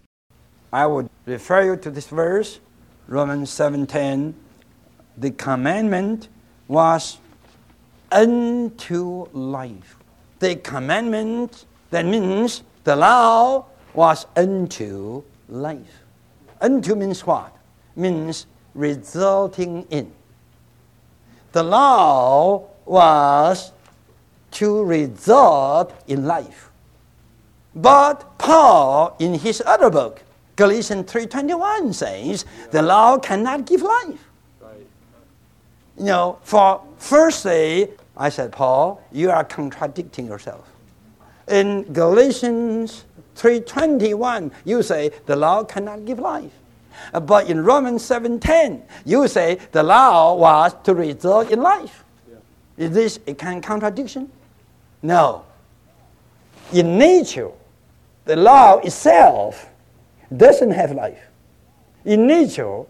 I 0.71 0.85
would 0.85 1.09
refer 1.25 1.63
you 1.63 1.77
to 1.77 1.89
this 1.89 2.07
verse, 2.07 2.59
Romans 3.07 3.49
7:10. 3.49 4.35
The 5.17 5.31
commandment 5.31 6.29
was 6.67 7.17
unto 8.11 9.27
life. 9.33 9.97
The 10.39 10.55
commandment 10.55 11.65
that 11.91 12.05
means 12.05 12.63
the 12.83 12.95
law 12.95 13.65
was 13.93 14.25
unto 14.35 15.23
life. 15.49 16.03
Unto 16.61 16.95
means 16.95 17.25
what? 17.25 17.55
Means 17.95 18.47
resulting 18.73 19.85
in. 19.89 20.11
The 21.51 21.63
law 21.63 22.63
was 22.85 23.73
to 24.51 24.83
result 24.83 25.93
in 26.07 26.25
life. 26.25 26.69
But 27.75 28.37
Paul, 28.37 29.15
in 29.19 29.35
his 29.35 29.61
other 29.65 29.89
book, 29.89 30.23
Galatians 30.55 31.11
3.21 31.11 31.93
says, 31.93 32.45
the 32.71 32.81
law 32.81 33.17
cannot 33.17 33.65
give 33.65 33.81
life. 33.81 34.30
You 36.01 36.07
know, 36.07 36.39
for 36.43 36.81
firstly, 36.97 37.89
I 38.17 38.27
said, 38.27 38.51
Paul, 38.51 39.01
you 39.13 39.31
are 39.31 39.45
contradicting 39.45 40.25
yourself 40.25 40.67
in 41.51 41.83
Galatians 41.93 43.05
3.21, 43.35 44.51
you 44.65 44.81
say 44.81 45.11
the 45.25 45.35
law 45.35 45.63
cannot 45.63 46.05
give 46.05 46.19
life. 46.19 46.51
But 47.11 47.49
in 47.49 47.63
Romans 47.63 48.03
7.10, 48.03 48.81
you 49.05 49.27
say 49.27 49.59
the 49.71 49.83
law 49.83 50.35
was 50.35 50.73
to 50.83 50.93
result 50.95 51.51
in 51.51 51.61
life. 51.61 52.03
Yeah. 52.29 52.85
Is 52.85 52.91
this 52.91 53.19
a 53.27 53.33
kind 53.33 53.57
of 53.57 53.63
contradiction? 53.63 54.31
No. 55.01 55.45
In 56.71 56.97
nature, 56.97 57.51
the 58.25 58.35
law 58.35 58.77
itself 58.77 59.67
doesn't 60.35 60.71
have 60.71 60.91
life. 60.91 61.19
In 62.05 62.27
nature, 62.27 62.83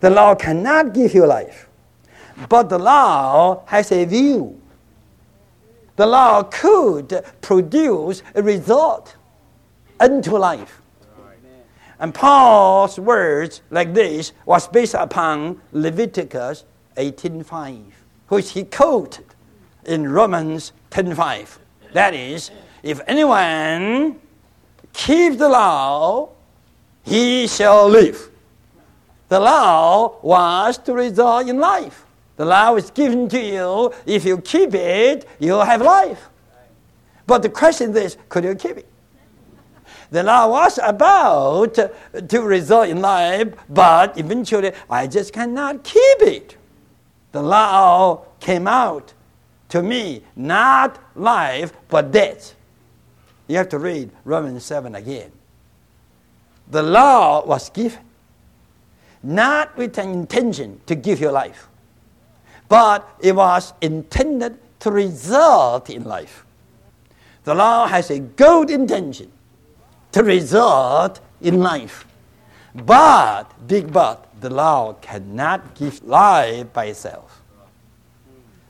the 0.00 0.10
law 0.10 0.34
cannot 0.34 0.94
give 0.94 1.14
you 1.14 1.26
life. 1.26 1.68
But 2.48 2.68
the 2.68 2.78
law 2.78 3.62
has 3.66 3.92
a 3.92 4.04
view 4.04 4.62
the 5.96 6.06
law 6.06 6.42
could 6.42 7.22
produce 7.42 8.22
a 8.34 8.42
result 8.42 9.14
unto 10.00 10.36
life. 10.36 10.80
And 12.00 12.12
Paul's 12.14 12.98
words 12.98 13.62
like 13.70 13.94
this 13.94 14.32
was 14.44 14.66
based 14.66 14.94
upon 14.94 15.60
Leviticus 15.72 16.64
18.5, 16.96 17.84
which 18.28 18.50
he 18.50 18.64
quoted 18.64 19.26
in 19.84 20.10
Romans 20.10 20.72
10.5. 20.90 21.58
That 21.92 22.14
is, 22.14 22.50
if 22.82 23.00
anyone 23.06 24.18
keep 24.92 25.38
the 25.38 25.48
law, 25.48 26.30
he 27.04 27.46
shall 27.46 27.88
live. 27.88 28.30
The 29.28 29.38
law 29.38 30.16
was 30.22 30.78
to 30.78 30.94
result 30.94 31.48
in 31.48 31.58
life. 31.60 32.04
The 32.42 32.48
law 32.48 32.74
is 32.74 32.90
given 32.90 33.28
to 33.28 33.40
you. 33.40 33.94
If 34.04 34.24
you 34.24 34.38
keep 34.38 34.74
it, 34.74 35.28
you'll 35.38 35.62
have 35.62 35.80
life. 35.80 36.28
But 37.24 37.42
the 37.42 37.48
question 37.48 37.96
is, 37.96 38.16
could 38.28 38.42
you 38.42 38.56
keep 38.56 38.78
it? 38.78 38.88
The 40.10 40.24
law 40.24 40.48
was 40.48 40.80
about 40.82 41.78
to 42.28 42.42
result 42.42 42.88
in 42.88 43.00
life, 43.00 43.54
but 43.68 44.18
eventually 44.18 44.72
I 44.90 45.06
just 45.06 45.32
cannot 45.32 45.84
keep 45.84 46.22
it. 46.22 46.56
The 47.30 47.40
law 47.40 48.24
came 48.40 48.66
out 48.66 49.14
to 49.68 49.80
me, 49.80 50.24
not 50.34 50.98
life, 51.14 51.72
but 51.88 52.10
death. 52.10 52.56
You 53.46 53.58
have 53.58 53.68
to 53.68 53.78
read 53.78 54.10
Romans 54.24 54.64
7 54.64 54.96
again. 54.96 55.30
The 56.72 56.82
law 56.82 57.46
was 57.46 57.70
given, 57.70 58.02
not 59.22 59.76
with 59.76 59.96
an 59.96 60.10
intention 60.10 60.80
to 60.86 60.96
give 60.96 61.20
you 61.20 61.30
life 61.30 61.68
but 62.72 63.06
it 63.20 63.36
was 63.36 63.74
intended 63.82 64.58
to 64.80 64.90
result 64.90 65.90
in 65.90 66.04
life. 66.04 66.46
The 67.44 67.54
law 67.54 67.86
has 67.86 68.08
a 68.08 68.18
good 68.18 68.70
intention 68.70 69.30
to 70.12 70.22
result 70.22 71.20
in 71.42 71.60
life. 71.60 72.06
But, 72.74 73.44
big 73.68 73.92
but, 73.92 74.26
the 74.40 74.48
law 74.48 74.94
cannot 75.02 75.74
give 75.74 76.02
life 76.02 76.72
by 76.72 76.86
itself. 76.86 77.42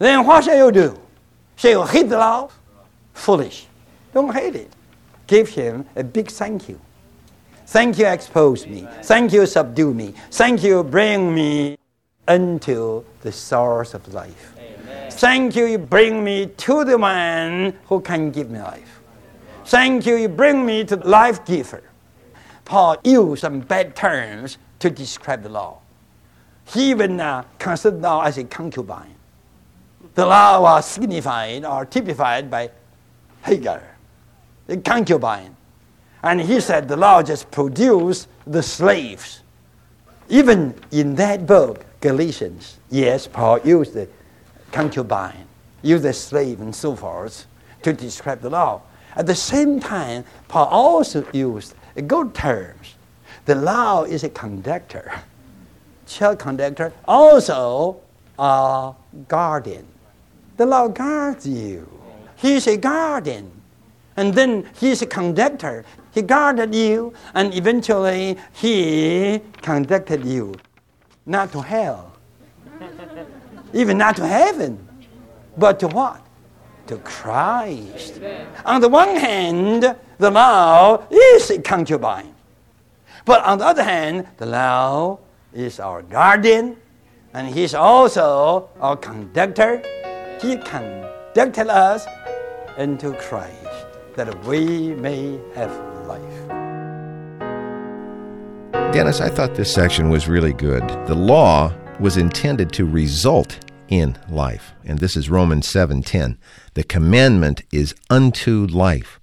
Then 0.00 0.26
what 0.26 0.42
shall 0.46 0.56
you 0.56 0.72
do? 0.72 0.98
Shall 1.54 1.70
you 1.70 1.84
hate 1.84 2.08
the 2.08 2.18
law? 2.18 2.50
Foolish. 3.14 3.68
Don't 4.12 4.34
hate 4.34 4.56
it. 4.56 4.72
Give 5.28 5.48
him 5.48 5.86
a 5.94 6.02
big 6.02 6.28
thank 6.28 6.68
you. 6.68 6.80
Thank 7.66 7.98
you, 7.98 8.06
expose 8.06 8.66
me. 8.66 8.84
Thank 9.04 9.32
you, 9.32 9.46
subdue 9.46 9.94
me. 9.94 10.12
Thank 10.32 10.64
you, 10.64 10.82
bring 10.82 11.32
me 11.32 11.76
unto 12.28 13.04
the 13.22 13.32
source 13.32 13.94
of 13.94 14.12
life. 14.12 14.54
Amen. 14.58 15.10
Thank 15.10 15.56
you, 15.56 15.66
you 15.66 15.78
bring 15.78 16.22
me 16.22 16.46
to 16.46 16.84
the 16.84 16.98
one 16.98 17.78
who 17.86 18.00
can 18.00 18.30
give 18.30 18.50
me 18.50 18.60
life. 18.60 19.00
Thank 19.64 20.06
you, 20.06 20.16
you 20.16 20.28
bring 20.28 20.64
me 20.64 20.84
to 20.84 20.96
the 20.96 21.08
life 21.08 21.44
giver. 21.44 21.82
Paul 22.64 22.96
used 23.04 23.42
some 23.42 23.60
bad 23.60 23.94
terms 23.96 24.58
to 24.78 24.90
describe 24.90 25.42
the 25.42 25.48
law. 25.48 25.80
He 26.66 26.90
even 26.90 27.20
uh, 27.20 27.44
considered 27.58 28.00
law 28.00 28.22
as 28.22 28.38
a 28.38 28.44
concubine. 28.44 29.14
The 30.14 30.26
law 30.26 30.60
was 30.62 30.86
signified 30.86 31.64
or 31.64 31.84
typified 31.86 32.50
by 32.50 32.70
Hagar, 33.42 33.82
the 34.66 34.76
concubine. 34.78 35.56
And 36.22 36.40
he 36.40 36.60
said 36.60 36.88
the 36.88 36.96
law 36.96 37.22
just 37.22 37.50
produced 37.50 38.28
the 38.46 38.62
slaves. 38.62 39.41
Even 40.28 40.74
in 40.90 41.14
that 41.16 41.46
book, 41.46 41.84
Galatians, 42.00 42.78
yes, 42.90 43.26
Paul 43.26 43.60
used 43.60 43.94
the 43.94 44.08
concubine, 44.72 45.46
used 45.82 46.04
the 46.04 46.12
slave, 46.12 46.60
and 46.60 46.74
so 46.74 46.96
forth 46.96 47.46
to 47.82 47.92
describe 47.92 48.40
the 48.40 48.50
law. 48.50 48.82
At 49.14 49.26
the 49.26 49.34
same 49.34 49.78
time, 49.78 50.24
Paul 50.48 50.66
also 50.66 51.26
used 51.32 51.74
good 52.06 52.34
terms. 52.34 52.94
The 53.44 53.54
law 53.54 54.04
is 54.04 54.24
a 54.24 54.28
conductor, 54.28 55.12
child 56.06 56.38
conductor, 56.38 56.92
also 57.06 58.00
a 58.38 58.94
guardian. 59.28 59.86
The 60.56 60.66
law 60.66 60.88
guards 60.88 61.46
you. 61.46 61.88
He's 62.36 62.66
a 62.66 62.76
guardian. 62.76 63.50
And 64.16 64.34
then 64.34 64.68
he's 64.78 65.02
a 65.02 65.06
conductor. 65.06 65.84
He 66.12 66.20
guarded 66.20 66.74
you, 66.74 67.14
and 67.34 67.54
eventually 67.54 68.38
he 68.52 69.40
conducted 69.62 70.24
you 70.24 70.54
not 71.24 71.52
to 71.52 71.62
hell, 71.62 72.12
even 73.72 73.96
not 73.96 74.16
to 74.16 74.26
heaven, 74.26 74.86
but 75.56 75.80
to 75.80 75.88
what? 75.88 76.20
To 76.88 76.98
Christ. 76.98 78.20
On 78.66 78.80
the 78.80 78.88
one 78.88 79.16
hand, 79.16 79.96
the 80.18 80.30
law 80.30 81.02
is 81.10 81.50
a 81.50 81.62
concubine. 81.62 82.34
But 83.24 83.42
on 83.44 83.58
the 83.58 83.64
other 83.64 83.84
hand, 83.84 84.26
the 84.36 84.46
law 84.46 85.18
is 85.54 85.80
our 85.80 86.02
guardian, 86.02 86.76
and 87.32 87.48
he's 87.48 87.72
also 87.72 88.68
our 88.80 88.96
conductor. 88.96 89.80
He 90.42 90.56
conducted 90.56 91.68
us 91.68 92.06
into 92.76 93.12
Christ 93.14 93.86
that 94.16 94.44
we 94.44 94.94
may 94.94 95.38
have 95.54 95.91
life. 96.12 96.52
Dennis, 98.92 99.20
I 99.20 99.30
thought 99.30 99.54
this 99.54 99.72
section 99.72 100.10
was 100.10 100.28
really 100.28 100.52
good. 100.52 100.86
The 101.06 101.14
law 101.14 101.72
was 101.98 102.16
intended 102.16 102.72
to 102.72 102.84
result 102.84 103.58
in 103.88 104.18
life. 104.28 104.72
And 104.84 104.98
this 104.98 105.16
is 105.16 105.30
Romans 105.30 105.66
7:10. 105.68 106.36
The 106.74 106.84
commandment 106.84 107.62
is 107.72 107.94
unto 108.10 108.66
life. 108.66 109.20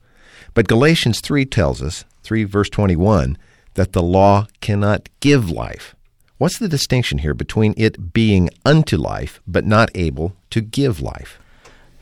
But 0.53 0.67
Galatians 0.67 1.21
3 1.21 1.45
tells 1.45 1.81
us, 1.81 2.05
3 2.23 2.43
verse 2.43 2.69
21, 2.69 3.37
that 3.75 3.93
the 3.93 4.03
law 4.03 4.47
cannot 4.61 5.09
give 5.19 5.49
life. 5.49 5.95
What's 6.37 6.57
the 6.57 6.69
distinction 6.69 7.19
here 7.19 7.33
between 7.33 7.73
it 7.77 8.13
being 8.13 8.49
unto 8.65 8.97
life 8.97 9.41
but 9.45 9.65
not 9.65 9.89
able 9.93 10.35
to 10.51 10.61
give 10.61 11.01
life? 11.01 11.39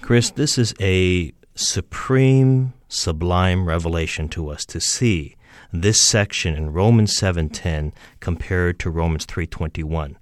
Chris, 0.01 0.29
this 0.29 0.57
is 0.57 0.73
a 0.79 1.33
supreme, 1.55 2.73
sublime 2.87 3.67
revelation 3.67 4.29
to 4.29 4.49
us 4.49 4.65
to 4.65 4.79
see 4.79 5.35
this 5.71 6.01
section 6.01 6.55
in 6.55 6.71
Romans 6.71 7.15
7:10 7.17 7.93
compared 8.19 8.79
to 8.79 8.89
Romans 8.89 9.25
3:21. 9.25 10.17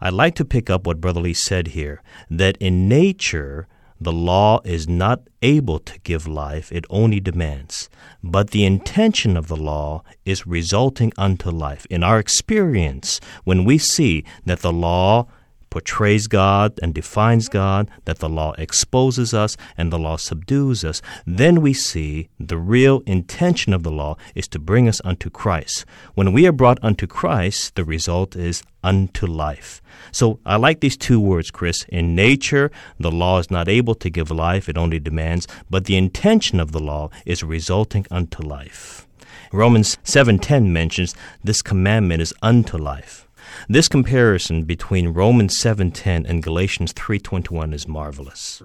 I'd 0.00 0.12
like 0.12 0.34
to 0.36 0.44
pick 0.44 0.70
up 0.70 0.86
what 0.86 1.00
Brother 1.00 1.20
Lee 1.20 1.34
said 1.34 1.68
here 1.68 2.02
that 2.30 2.56
in 2.58 2.88
nature 2.88 3.66
the 4.00 4.12
law 4.12 4.60
is 4.64 4.88
not 4.88 5.28
able 5.42 5.78
to 5.78 5.98
give 6.00 6.26
life, 6.26 6.72
it 6.72 6.86
only 6.88 7.20
demands. 7.20 7.90
But 8.24 8.50
the 8.50 8.64
intention 8.64 9.36
of 9.36 9.48
the 9.48 9.58
law 9.58 10.02
is 10.24 10.46
resulting 10.46 11.12
unto 11.18 11.50
life. 11.50 11.86
In 11.90 12.02
our 12.02 12.18
experience, 12.18 13.20
when 13.44 13.64
we 13.64 13.76
see 13.76 14.24
that 14.46 14.60
the 14.60 14.72
law 14.72 15.26
portrays 15.70 16.26
God 16.26 16.78
and 16.82 16.92
defines 16.92 17.48
God, 17.48 17.90
that 18.04 18.18
the 18.18 18.28
law 18.28 18.52
exposes 18.58 19.32
us 19.32 19.56
and 19.78 19.92
the 19.92 19.98
law 19.98 20.16
subdues 20.16 20.84
us, 20.84 21.00
then 21.26 21.60
we 21.60 21.72
see 21.72 22.28
the 22.38 22.58
real 22.58 23.02
intention 23.06 23.72
of 23.72 23.82
the 23.82 23.90
law 23.92 24.16
is 24.34 24.48
to 24.48 24.58
bring 24.58 24.88
us 24.88 25.00
unto 25.04 25.30
Christ. 25.30 25.84
When 26.14 26.32
we 26.32 26.46
are 26.46 26.52
brought 26.52 26.82
unto 26.82 27.06
Christ, 27.06 27.76
the 27.76 27.84
result 27.84 28.36
is 28.36 28.62
unto 28.82 29.26
life. 29.26 29.80
So 30.12 30.40
I 30.44 30.56
like 30.56 30.80
these 30.80 30.96
two 30.96 31.20
words, 31.20 31.50
Chris. 31.50 31.84
In 31.88 32.14
nature, 32.14 32.70
the 32.98 33.10
law 33.12 33.38
is 33.38 33.50
not 33.50 33.68
able 33.68 33.94
to 33.96 34.10
give 34.10 34.30
life, 34.30 34.68
it 34.68 34.78
only 34.78 34.98
demands, 34.98 35.46
but 35.68 35.84
the 35.84 35.96
intention 35.96 36.60
of 36.60 36.72
the 36.72 36.80
law 36.80 37.10
is 37.24 37.42
resulting 37.42 38.06
unto 38.10 38.42
life. 38.42 39.06
Romans 39.52 39.98
7:10 40.04 40.72
mentions 40.72 41.14
this 41.42 41.62
commandment 41.62 42.22
is 42.22 42.32
unto 42.40 42.76
life. 42.76 43.26
This 43.68 43.88
comparison 43.88 44.64
between 44.64 45.08
Romans 45.08 45.58
7:10 45.60 46.26
and 46.26 46.42
Galatians 46.42 46.92
3:21 46.92 47.72
is 47.72 47.88
marvelous. 47.88 48.62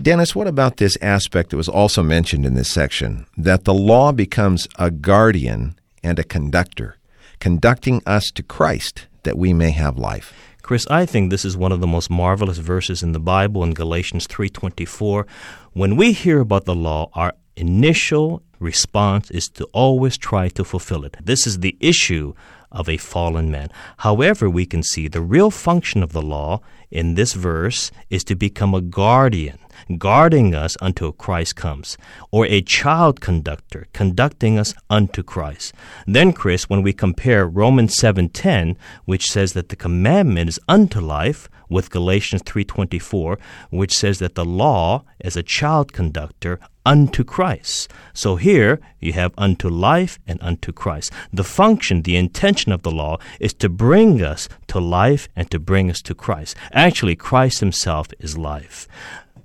Dennis, 0.00 0.34
what 0.34 0.46
about 0.46 0.78
this 0.78 0.96
aspect 1.02 1.50
that 1.50 1.56
was 1.56 1.68
also 1.68 2.02
mentioned 2.02 2.46
in 2.46 2.54
this 2.54 2.70
section 2.70 3.26
that 3.36 3.64
the 3.64 3.74
law 3.74 4.10
becomes 4.10 4.66
a 4.78 4.90
guardian 4.90 5.76
and 6.02 6.18
a 6.18 6.24
conductor, 6.24 6.96
conducting 7.40 8.02
us 8.06 8.30
to 8.34 8.42
Christ 8.42 9.06
that 9.24 9.36
we 9.36 9.52
may 9.52 9.70
have 9.70 9.98
life? 9.98 10.32
Chris, 10.62 10.86
I 10.88 11.06
think 11.06 11.30
this 11.30 11.44
is 11.44 11.56
one 11.56 11.72
of 11.72 11.80
the 11.80 11.86
most 11.86 12.08
marvelous 12.08 12.58
verses 12.58 13.02
in 13.02 13.12
the 13.12 13.20
Bible 13.20 13.64
in 13.64 13.74
Galatians 13.74 14.26
3:24. 14.28 15.26
When 15.72 15.96
we 15.96 16.12
hear 16.12 16.40
about 16.40 16.64
the 16.64 16.74
law, 16.74 17.10
our 17.14 17.34
initial 17.56 18.42
response 18.58 19.30
is 19.30 19.48
to 19.48 19.64
always 19.72 20.16
try 20.16 20.48
to 20.48 20.64
fulfill 20.64 21.04
it. 21.04 21.16
This 21.22 21.46
is 21.46 21.58
the 21.58 21.76
issue 21.80 22.34
of 22.70 22.88
a 22.88 22.96
fallen 22.96 23.50
man. 23.50 23.68
However, 23.98 24.48
we 24.48 24.64
can 24.64 24.82
see 24.82 25.06
the 25.06 25.20
real 25.20 25.50
function 25.50 26.02
of 26.02 26.12
the 26.12 26.22
law 26.22 26.60
in 26.90 27.14
this 27.14 27.34
verse 27.34 27.90
is 28.10 28.24
to 28.24 28.34
become 28.34 28.74
a 28.74 28.80
guardian, 28.80 29.58
guarding 29.98 30.54
us 30.54 30.76
until 30.80 31.12
Christ 31.12 31.56
comes, 31.56 31.98
or 32.30 32.46
a 32.46 32.62
child 32.62 33.20
conductor, 33.20 33.86
conducting 33.92 34.58
us 34.58 34.74
unto 34.88 35.22
Christ. 35.22 35.74
Then, 36.06 36.32
Chris, 36.32 36.70
when 36.70 36.82
we 36.82 36.92
compare 36.92 37.46
Romans 37.46 37.94
7:10, 37.98 38.76
which 39.04 39.26
says 39.26 39.52
that 39.52 39.68
the 39.68 39.76
commandment 39.76 40.48
is 40.48 40.60
unto 40.68 41.00
life, 41.00 41.48
with 41.72 41.90
Galatians 41.90 42.42
3:24, 42.42 43.38
which 43.70 43.96
says 43.96 44.18
that 44.18 44.34
the 44.34 44.44
law 44.44 45.04
is 45.24 45.36
a 45.36 45.42
child 45.42 45.92
conductor 45.92 46.60
unto 46.84 47.24
Christ. 47.24 47.92
So 48.12 48.36
here 48.36 48.80
you 49.00 49.12
have 49.12 49.32
unto 49.38 49.68
life 49.68 50.18
and 50.26 50.38
unto 50.42 50.72
Christ. 50.72 51.12
The 51.32 51.44
function, 51.44 52.02
the 52.02 52.16
intention 52.16 52.72
of 52.72 52.82
the 52.82 52.90
law 52.90 53.18
is 53.40 53.54
to 53.54 53.68
bring 53.68 54.22
us 54.22 54.48
to 54.68 54.80
life 54.80 55.28
and 55.36 55.50
to 55.50 55.58
bring 55.58 55.90
us 55.90 56.02
to 56.02 56.14
Christ. 56.14 56.56
Actually, 56.72 57.16
Christ 57.16 57.60
himself 57.60 58.08
is 58.18 58.38
life. 58.38 58.88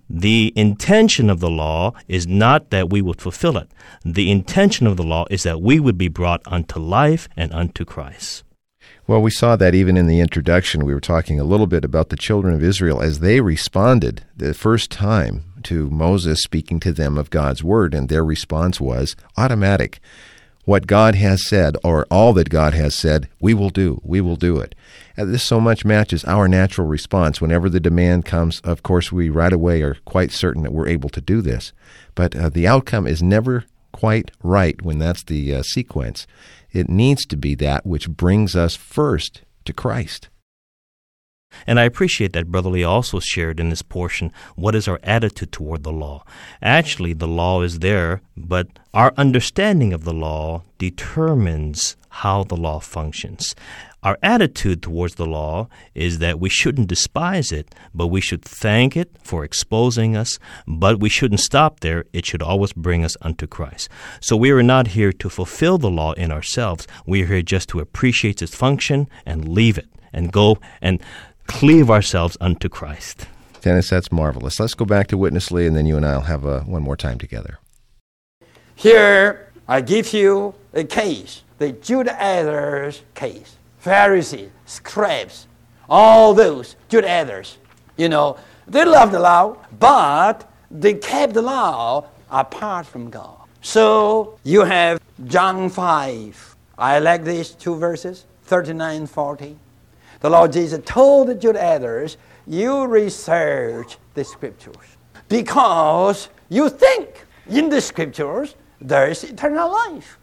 The 0.09 0.53
intention 0.55 1.29
of 1.29 1.41
the 1.41 1.49
law 1.49 1.93
is 2.07 2.27
not 2.27 2.69
that 2.69 2.89
we 2.89 3.01
would 3.01 3.19
fulfill 3.19 3.57
it. 3.57 3.69
The 4.05 4.31
intention 4.31 4.87
of 4.87 4.95
the 4.95 5.03
law 5.03 5.25
is 5.29 5.43
that 5.43 5.61
we 5.61 5.79
would 5.81 5.97
be 5.97 6.07
brought 6.07 6.41
unto 6.45 6.79
life 6.79 7.27
and 7.35 7.53
unto 7.53 7.83
Christ. 7.83 8.43
Well, 9.05 9.21
we 9.21 9.31
saw 9.31 9.55
that 9.55 9.75
even 9.75 9.97
in 9.97 10.07
the 10.07 10.19
introduction. 10.19 10.85
We 10.85 10.93
were 10.93 10.99
talking 10.99 11.39
a 11.39 11.45
little 11.45 11.67
bit 11.67 11.85
about 11.85 12.09
the 12.09 12.17
children 12.17 12.53
of 12.53 12.63
Israel 12.63 13.01
as 13.01 13.19
they 13.19 13.41
responded 13.41 14.23
the 14.35 14.53
first 14.53 14.91
time 14.91 15.43
to 15.63 15.89
Moses 15.89 16.41
speaking 16.41 16.79
to 16.81 16.91
them 16.91 17.17
of 17.17 17.29
God's 17.29 17.63
word, 17.63 17.93
and 17.93 18.09
their 18.09 18.23
response 18.23 18.79
was 18.79 19.15
automatic. 19.35 19.99
What 20.65 20.85
God 20.85 21.15
has 21.15 21.47
said, 21.47 21.77
or 21.83 22.05
all 22.11 22.33
that 22.33 22.49
God 22.49 22.73
has 22.73 22.93
said, 22.93 23.29
we 23.39 23.53
will 23.53 23.69
do. 23.69 24.01
We 24.03 24.19
will 24.19 24.35
do 24.35 24.59
it. 24.59 24.75
And 25.15 25.33
this 25.33 25.43
so 25.43 25.61
much 25.61 25.85
matches 25.85 26.25
our 26.25 26.49
natural 26.49 26.87
response. 26.87 27.39
Whenever 27.39 27.69
the 27.69 27.79
demand 27.79 28.25
comes, 28.25 28.59
of 28.61 28.83
course, 28.83 29.09
we 29.09 29.29
right 29.29 29.53
away 29.53 29.81
are 29.81 29.95
quite 30.03 30.31
certain 30.31 30.63
that 30.63 30.73
we're 30.73 30.89
able 30.89 31.09
to 31.11 31.21
do 31.21 31.41
this. 31.41 31.71
But 32.15 32.35
uh, 32.35 32.49
the 32.49 32.67
outcome 32.67 33.07
is 33.07 33.23
never 33.23 33.63
quite 33.93 34.31
right 34.43 34.81
when 34.81 34.99
that's 34.99 35.23
the 35.23 35.55
uh, 35.55 35.61
sequence. 35.63 36.27
It 36.71 36.89
needs 36.89 37.25
to 37.27 37.37
be 37.37 37.55
that 37.55 37.85
which 37.85 38.09
brings 38.09 38.55
us 38.55 38.75
first 38.75 39.43
to 39.63 39.71
Christ. 39.71 40.27
And 41.65 41.79
I 41.79 41.83
appreciate 41.83 42.33
that 42.33 42.51
Brother 42.51 42.69
Lee 42.69 42.83
also 42.83 43.19
shared 43.19 43.59
in 43.59 43.69
this 43.69 43.81
portion 43.81 44.31
what 44.55 44.75
is 44.75 44.87
our 44.87 44.99
attitude 45.03 45.51
toward 45.51 45.83
the 45.83 45.91
law. 45.91 46.23
Actually, 46.61 47.13
the 47.13 47.27
law 47.27 47.61
is 47.61 47.79
there, 47.79 48.21
but 48.35 48.67
our 48.93 49.13
understanding 49.17 49.93
of 49.93 50.05
the 50.05 50.13
law 50.13 50.63
determines 50.77 51.97
how 52.09 52.43
the 52.43 52.55
law 52.55 52.79
functions. 52.79 53.53
Our 54.03 54.17
attitude 54.23 54.81
towards 54.81 55.15
the 55.15 55.25
law 55.25 55.67
is 55.93 56.19
that 56.19 56.39
we 56.39 56.49
shouldn't 56.49 56.87
despise 56.87 57.51
it, 57.51 57.75
but 57.93 58.07
we 58.07 58.21
should 58.21 58.43
thank 58.43 58.95
it 58.95 59.11
for 59.21 59.43
exposing 59.43 60.15
us, 60.15 60.39
but 60.65 60.99
we 60.99 61.09
shouldn't 61.09 61.41
stop 61.41 61.81
there. 61.81 62.05
It 62.13 62.25
should 62.25 62.41
always 62.41 62.73
bring 62.73 63.03
us 63.03 63.17
unto 63.21 63.47
Christ. 63.47 63.89
So 64.21 64.37
we 64.37 64.51
are 64.51 64.63
not 64.63 64.89
here 64.89 65.11
to 65.11 65.29
fulfill 65.29 65.77
the 65.77 65.89
law 65.89 66.13
in 66.13 66.31
ourselves. 66.31 66.87
We 67.05 67.23
are 67.23 67.25
here 67.25 67.41
just 67.41 67.69
to 67.69 67.79
appreciate 67.79 68.41
its 68.41 68.55
function 68.55 69.09
and 69.25 69.49
leave 69.49 69.77
it 69.77 69.89
and 70.13 70.31
go 70.31 70.57
and 70.81 71.01
cleave 71.47 71.89
ourselves 71.89 72.37
unto 72.39 72.69
Christ. 72.69 73.27
Dennis, 73.61 73.89
that's 73.89 74.11
marvelous. 74.11 74.59
Let's 74.59 74.73
go 74.73 74.85
back 74.85 75.07
to 75.07 75.17
Witness 75.17 75.51
Lee, 75.51 75.65
and 75.65 75.75
then 75.75 75.85
you 75.85 75.97
and 75.97 76.05
I 76.05 76.15
will 76.15 76.21
have 76.21 76.45
a, 76.45 76.61
one 76.61 76.83
more 76.83 76.95
time 76.95 77.17
together. 77.17 77.59
Here, 78.75 79.51
I 79.67 79.81
give 79.81 80.13
you 80.13 80.53
a 80.73 80.83
case, 80.83 81.43
the 81.57 81.71
Judaizers 81.71 83.01
case. 83.15 83.55
Pharisees, 83.79 84.49
scribes, 84.65 85.47
all 85.89 86.33
those 86.33 86.75
Judaizers, 86.89 87.57
you 87.95 88.09
know, 88.09 88.37
they 88.67 88.85
loved 88.85 89.13
the 89.13 89.19
law, 89.19 89.57
but 89.79 90.49
they 90.69 90.93
kept 90.93 91.33
the 91.33 91.41
law 91.41 92.05
apart 92.29 92.85
from 92.85 93.09
God. 93.09 93.37
So 93.61 94.37
you 94.43 94.63
have 94.63 95.01
John 95.25 95.69
5. 95.69 96.55
I 96.77 96.99
like 96.99 97.23
these 97.23 97.51
two 97.51 97.75
verses, 97.75 98.25
39 98.43 99.07
40. 99.07 99.57
The 100.19 100.29
Lord 100.29 100.53
Jesus 100.53 100.81
told 100.85 101.27
the 101.27 101.35
Judaizers, 101.35 102.17
You 102.47 102.85
research 102.85 103.97
the 104.13 104.23
scriptures 104.23 104.97
because 105.29 106.29
you 106.49 106.69
think 106.69 107.25
in 107.49 107.69
the 107.69 107.81
scriptures 107.81 108.55
there 108.81 109.09
is 109.09 109.23
eternal 109.23 109.71
life. 109.71 110.17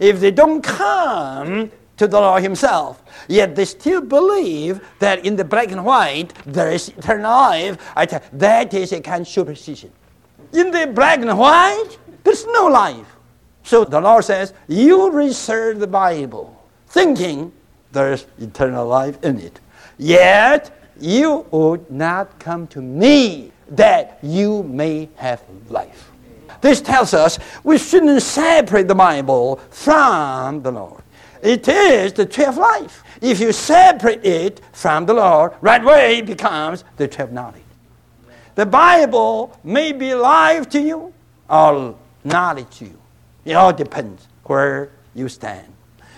If 0.00 0.20
they 0.20 0.30
don't 0.30 0.62
come 0.62 1.70
to 1.96 2.06
the 2.06 2.20
Lord 2.20 2.42
Himself, 2.42 3.02
yet 3.28 3.54
they 3.54 3.64
still 3.64 4.00
believe 4.00 4.80
that 4.98 5.24
in 5.24 5.36
the 5.36 5.44
black 5.44 5.70
and 5.70 5.84
white 5.84 6.32
there 6.46 6.70
is 6.70 6.88
eternal 6.90 7.30
life, 7.30 7.78
I 7.94 8.06
tell, 8.06 8.22
that 8.34 8.74
is 8.74 8.92
a 8.92 9.00
kind 9.00 9.22
of 9.22 9.28
superstition. 9.28 9.92
In 10.52 10.70
the 10.70 10.86
black 10.86 11.20
and 11.20 11.38
white, 11.38 11.98
there's 12.24 12.46
no 12.46 12.66
life. 12.66 13.06
So 13.62 13.84
the 13.84 14.00
Lord 14.00 14.24
says, 14.24 14.54
You 14.68 15.10
research 15.10 15.78
the 15.78 15.86
Bible, 15.86 16.64
thinking 16.86 17.52
there's 17.92 18.26
eternal 18.38 18.86
life 18.86 19.22
in 19.22 19.38
it. 19.38 19.60
Yet 19.98 20.76
you 21.00 21.46
would 21.50 21.90
not 21.90 22.38
come 22.38 22.66
to 22.68 22.80
me 22.80 23.52
that 23.68 24.18
you 24.22 24.62
may 24.64 25.08
have 25.16 25.42
life. 25.68 26.10
This 26.60 26.80
tells 26.80 27.12
us 27.14 27.38
we 27.64 27.78
shouldn't 27.78 28.22
separate 28.22 28.88
the 28.88 28.94
Bible 28.94 29.56
from 29.70 30.62
the 30.62 30.70
Lord. 30.70 31.02
It 31.42 31.66
is 31.66 32.12
the 32.12 32.24
tree 32.24 32.44
of 32.44 32.56
life. 32.56 33.02
If 33.20 33.40
you 33.40 33.52
separate 33.52 34.24
it 34.24 34.60
from 34.72 35.06
the 35.06 35.14
Lord, 35.14 35.54
right 35.60 35.82
away 35.82 36.18
it 36.18 36.26
becomes 36.26 36.84
the 36.96 37.08
tree 37.08 37.24
of 37.24 37.32
knowledge. 37.32 37.62
The 38.54 38.66
Bible 38.66 39.58
may 39.64 39.92
be 39.92 40.14
life 40.14 40.68
to 40.70 40.80
you 40.80 41.12
or 41.48 41.96
knowledge 42.22 42.78
to 42.78 42.84
you. 42.84 42.98
It 43.44 43.54
all 43.54 43.72
depends 43.72 44.28
where 44.44 44.90
you 45.14 45.28
stand. 45.28 45.66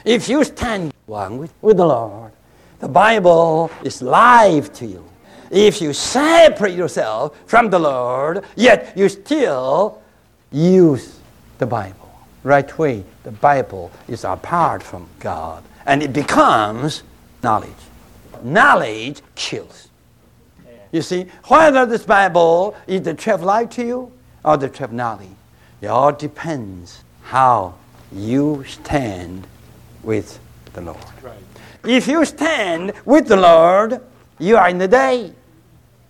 If 0.04 0.28
you 0.28 0.44
stand 0.44 0.93
one 1.06 1.38
with, 1.38 1.52
the 1.76 1.86
Lord, 1.86 2.32
the 2.80 2.88
Bible 2.88 3.70
is 3.82 4.02
life 4.02 4.72
to 4.74 4.86
you. 4.86 5.04
if 5.50 5.80
you 5.80 5.92
separate 5.92 6.74
yourself 6.74 7.38
from 7.46 7.70
the 7.70 7.78
Lord, 7.78 8.44
yet 8.56 8.92
you 8.96 9.08
still 9.08 10.02
use 10.50 11.18
the 11.58 11.66
Bible. 11.66 12.10
Right 12.42 12.78
way, 12.78 13.04
the 13.22 13.30
Bible 13.30 13.90
is 14.08 14.24
apart 14.24 14.82
from 14.82 15.08
God, 15.20 15.62
and 15.86 16.02
it 16.02 16.12
becomes 16.12 17.02
knowledge. 17.42 17.70
Knowledge 18.42 19.22
kills. 19.34 19.88
You 20.92 21.02
see, 21.02 21.26
whether 21.46 21.86
this 21.86 22.04
Bible 22.04 22.76
is 22.86 23.02
the 23.02 23.14
tree 23.14 23.32
of 23.32 23.42
life 23.42 23.70
to 23.70 23.84
you 23.84 24.12
or 24.44 24.56
the 24.56 24.68
tree 24.68 24.84
of 24.84 24.92
knowledge, 24.92 25.28
it 25.80 25.86
all 25.86 26.12
depends 26.12 27.02
how 27.22 27.74
you 28.12 28.64
stand 28.68 29.46
with 30.02 30.38
the 30.74 30.82
Lord. 30.82 30.98
Right. 31.22 31.38
If 31.84 32.06
you 32.06 32.24
stand 32.24 32.92
with 33.04 33.26
the 33.26 33.36
Lord, 33.36 34.00
you 34.38 34.56
are 34.56 34.68
in 34.68 34.78
the 34.78 34.88
day. 34.88 35.32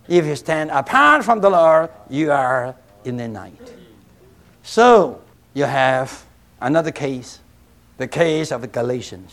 If 0.07 0.25
you 0.25 0.35
stand 0.35 0.71
apart 0.71 1.23
from 1.23 1.41
the 1.41 1.49
Lord, 1.49 1.89
you 2.09 2.31
are 2.31 2.75
in 3.05 3.17
the 3.17 3.27
night. 3.27 3.73
So, 4.63 5.21
you 5.53 5.63
have 5.63 6.25
another 6.59 6.91
case, 6.91 7.39
the 7.97 8.07
case 8.07 8.51
of 8.51 8.61
the 8.61 8.67
Galatians. 8.67 9.31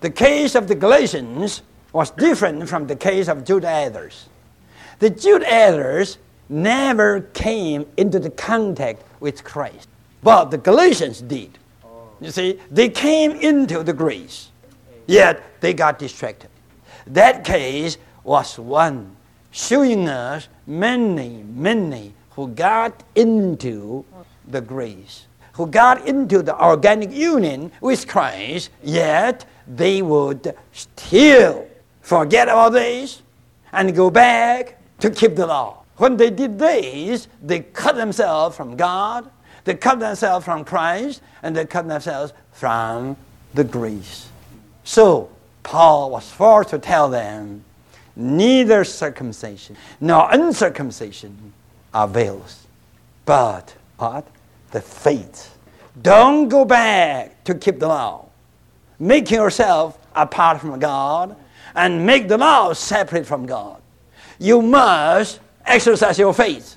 The 0.00 0.10
case 0.10 0.54
of 0.54 0.68
the 0.68 0.74
Galatians 0.74 1.62
was 1.92 2.10
different 2.10 2.68
from 2.68 2.86
the 2.86 2.96
case 2.96 3.28
of 3.28 3.44
Judaizers. 3.44 4.28
The 4.98 5.10
Judaizers 5.10 6.18
never 6.48 7.22
came 7.32 7.86
into 7.96 8.18
the 8.18 8.30
contact 8.30 9.02
with 9.20 9.44
Christ, 9.44 9.88
but 10.22 10.50
the 10.50 10.58
Galatians 10.58 11.20
did. 11.20 11.58
You 12.24 12.30
see, 12.30 12.58
they 12.70 12.88
came 12.88 13.32
into 13.32 13.82
the 13.82 13.92
grace, 13.92 14.48
yet 15.06 15.60
they 15.60 15.74
got 15.74 15.98
distracted. 15.98 16.48
That 17.06 17.44
case 17.44 17.98
was 18.22 18.58
one 18.58 19.14
showing 19.50 20.08
us 20.08 20.48
many, 20.66 21.44
many 21.54 22.14
who 22.30 22.48
got 22.48 23.02
into 23.14 24.06
the 24.48 24.62
grace, 24.62 25.26
who 25.52 25.66
got 25.66 26.08
into 26.08 26.40
the 26.40 26.58
organic 26.58 27.12
union 27.12 27.70
with 27.82 28.08
Christ, 28.08 28.70
yet 28.82 29.44
they 29.68 30.00
would 30.00 30.56
still 30.72 31.68
forget 32.00 32.48
all 32.48 32.70
this 32.70 33.20
and 33.70 33.94
go 33.94 34.08
back 34.08 34.80
to 35.00 35.10
keep 35.10 35.36
the 35.36 35.46
law. 35.46 35.84
When 35.98 36.16
they 36.16 36.30
did 36.30 36.58
this, 36.58 37.28
they 37.42 37.60
cut 37.60 37.96
themselves 37.96 38.56
from 38.56 38.76
God, 38.76 39.30
they 39.64 39.74
cut 39.74 39.98
themselves 39.98 40.44
from 40.44 40.64
Christ, 40.64 41.22
and 41.42 41.56
they 41.56 41.66
cut 41.66 41.88
themselves 41.88 42.32
from 42.52 43.16
the 43.54 43.64
grace. 43.64 44.28
So, 44.84 45.30
Paul 45.62 46.10
was 46.10 46.30
forced 46.30 46.70
to 46.70 46.78
tell 46.78 47.08
them 47.08 47.64
neither 48.14 48.84
circumcision 48.84 49.76
nor 50.00 50.28
uncircumcision 50.30 51.52
avails, 51.92 52.66
but 53.24 53.74
what? 53.96 54.26
The 54.72 54.80
faith. 54.80 55.56
Don't 56.00 56.48
go 56.48 56.64
back 56.64 57.44
to 57.44 57.54
keep 57.54 57.78
the 57.78 57.88
law. 57.88 58.28
Make 58.98 59.30
yourself 59.30 59.98
apart 60.14 60.60
from 60.60 60.78
God 60.78 61.36
and 61.74 62.04
make 62.04 62.28
the 62.28 62.38
law 62.38 62.72
separate 62.72 63.26
from 63.26 63.46
God. 63.46 63.80
You 64.38 64.60
must 64.62 65.40
exercise 65.64 66.18
your 66.18 66.34
faith 66.34 66.76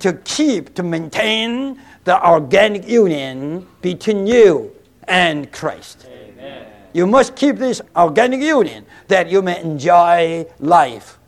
to 0.00 0.14
keep, 0.24 0.74
to 0.74 0.82
maintain 0.82 1.80
the 2.06 2.24
organic 2.24 2.88
union 2.88 3.66
between 3.82 4.28
you 4.28 4.70
and 5.08 5.50
Christ. 5.50 6.06
Amen. 6.08 6.66
You 6.92 7.06
must 7.06 7.34
keep 7.34 7.56
this 7.56 7.82
organic 7.96 8.40
union 8.40 8.86
that 9.08 9.28
you 9.28 9.42
may 9.42 9.60
enjoy 9.60 10.46
life. 10.60 11.18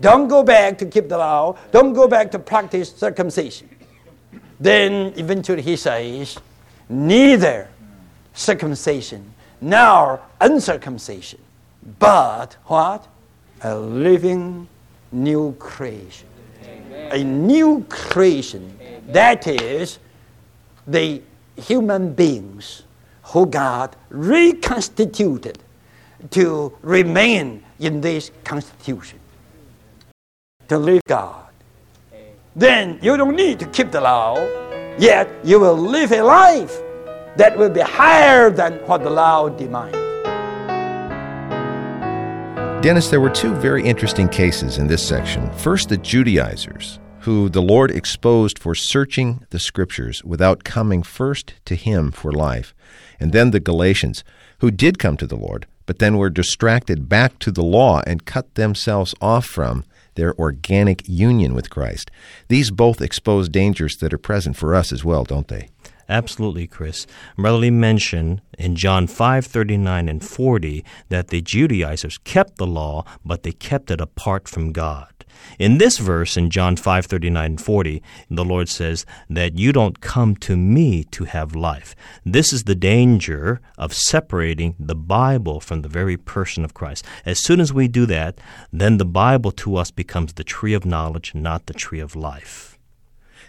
Don't 0.00 0.26
go 0.26 0.42
back 0.42 0.76
to 0.78 0.86
keep 0.86 1.08
the 1.08 1.18
law. 1.18 1.56
Don't 1.70 1.92
go 1.92 2.08
back 2.08 2.32
to 2.32 2.38
practice 2.38 2.92
circumcision. 2.92 3.68
Then 4.58 5.14
eventually 5.16 5.62
he 5.62 5.76
says, 5.76 6.36
neither 6.88 7.68
circumcision 8.34 9.32
nor 9.60 10.20
uncircumcision, 10.40 11.40
but 12.00 12.56
what? 12.66 13.06
A 13.62 13.76
living 13.76 14.66
new 15.12 15.54
creation. 15.60 16.26
A 17.12 17.22
new 17.22 17.84
creation. 17.88 18.76
That 19.08 19.46
is 19.46 20.00
the 20.88 21.22
human 21.56 22.14
beings 22.14 22.82
who 23.22 23.46
God 23.46 23.94
reconstituted 24.08 25.58
to 26.30 26.76
remain 26.82 27.62
in 27.78 28.00
this 28.00 28.32
constitution, 28.42 29.20
to 30.68 30.78
live 30.78 31.02
God. 31.06 31.44
Then 32.56 32.98
you 33.02 33.16
don't 33.16 33.36
need 33.36 33.60
to 33.60 33.66
keep 33.66 33.92
the 33.92 34.00
law, 34.00 34.36
yet 34.98 35.28
you 35.44 35.60
will 35.60 35.76
live 35.76 36.10
a 36.10 36.22
life 36.22 36.80
that 37.36 37.56
will 37.56 37.70
be 37.70 37.80
higher 37.80 38.50
than 38.50 38.72
what 38.86 39.04
the 39.04 39.10
law 39.10 39.48
demands. 39.48 39.96
Dennis, 42.82 43.10
there 43.10 43.20
were 43.20 43.30
two 43.30 43.54
very 43.54 43.84
interesting 43.84 44.28
cases 44.28 44.78
in 44.78 44.86
this 44.86 45.06
section. 45.06 45.50
First, 45.58 45.88
the 45.88 45.98
Judaizers, 45.98 46.98
who 47.28 47.50
the 47.50 47.60
Lord 47.60 47.90
exposed 47.90 48.58
for 48.58 48.74
searching 48.74 49.44
the 49.50 49.58
Scriptures 49.58 50.24
without 50.24 50.64
coming 50.64 51.02
first 51.02 51.52
to 51.66 51.74
Him 51.74 52.10
for 52.10 52.32
life. 52.32 52.74
And 53.20 53.32
then 53.32 53.50
the 53.50 53.60
Galatians, 53.60 54.24
who 54.60 54.70
did 54.70 54.98
come 54.98 55.18
to 55.18 55.26
the 55.26 55.36
Lord, 55.36 55.66
but 55.84 55.98
then 55.98 56.16
were 56.16 56.30
distracted 56.30 57.06
back 57.06 57.38
to 57.40 57.50
the 57.50 57.62
law 57.62 58.00
and 58.06 58.24
cut 58.24 58.54
themselves 58.54 59.14
off 59.20 59.44
from 59.44 59.84
their 60.14 60.34
organic 60.40 61.06
union 61.06 61.52
with 61.52 61.68
Christ. 61.68 62.10
These 62.48 62.70
both 62.70 63.02
expose 63.02 63.50
dangers 63.50 63.98
that 63.98 64.14
are 64.14 64.18
present 64.18 64.56
for 64.56 64.74
us 64.74 64.90
as 64.90 65.04
well, 65.04 65.24
don't 65.24 65.48
they? 65.48 65.68
Absolutely, 66.08 66.66
Chris. 66.66 67.06
Brother 67.36 67.58
Lee 67.58 67.70
mentioned 67.70 68.40
in 68.58 68.76
John 68.76 69.06
5 69.06 69.44
39 69.44 70.08
and 70.08 70.24
40 70.24 70.84
that 71.10 71.28
the 71.28 71.42
Judaizers 71.42 72.16
kept 72.18 72.56
the 72.56 72.66
law, 72.66 73.04
but 73.24 73.42
they 73.42 73.52
kept 73.52 73.90
it 73.90 74.00
apart 74.00 74.48
from 74.48 74.72
God. 74.72 75.12
In 75.58 75.78
this 75.78 75.98
verse, 75.98 76.36
in 76.36 76.48
John 76.48 76.76
5 76.76 77.06
39 77.06 77.44
and 77.44 77.60
40, 77.60 78.02
the 78.30 78.44
Lord 78.44 78.70
says 78.70 79.04
that 79.28 79.58
you 79.58 79.70
don't 79.70 80.00
come 80.00 80.34
to 80.36 80.56
me 80.56 81.04
to 81.04 81.24
have 81.24 81.54
life. 81.54 81.94
This 82.24 82.54
is 82.54 82.64
the 82.64 82.74
danger 82.74 83.60
of 83.76 83.92
separating 83.92 84.76
the 84.78 84.96
Bible 84.96 85.60
from 85.60 85.82
the 85.82 85.88
very 85.88 86.16
person 86.16 86.64
of 86.64 86.74
Christ. 86.74 87.04
As 87.26 87.42
soon 87.42 87.60
as 87.60 87.72
we 87.72 87.86
do 87.86 88.06
that, 88.06 88.40
then 88.72 88.96
the 88.96 89.04
Bible 89.04 89.52
to 89.52 89.76
us 89.76 89.90
becomes 89.90 90.32
the 90.32 90.44
tree 90.44 90.72
of 90.72 90.86
knowledge, 90.86 91.34
not 91.34 91.66
the 91.66 91.74
tree 91.74 92.00
of 92.00 92.16
life. 92.16 92.77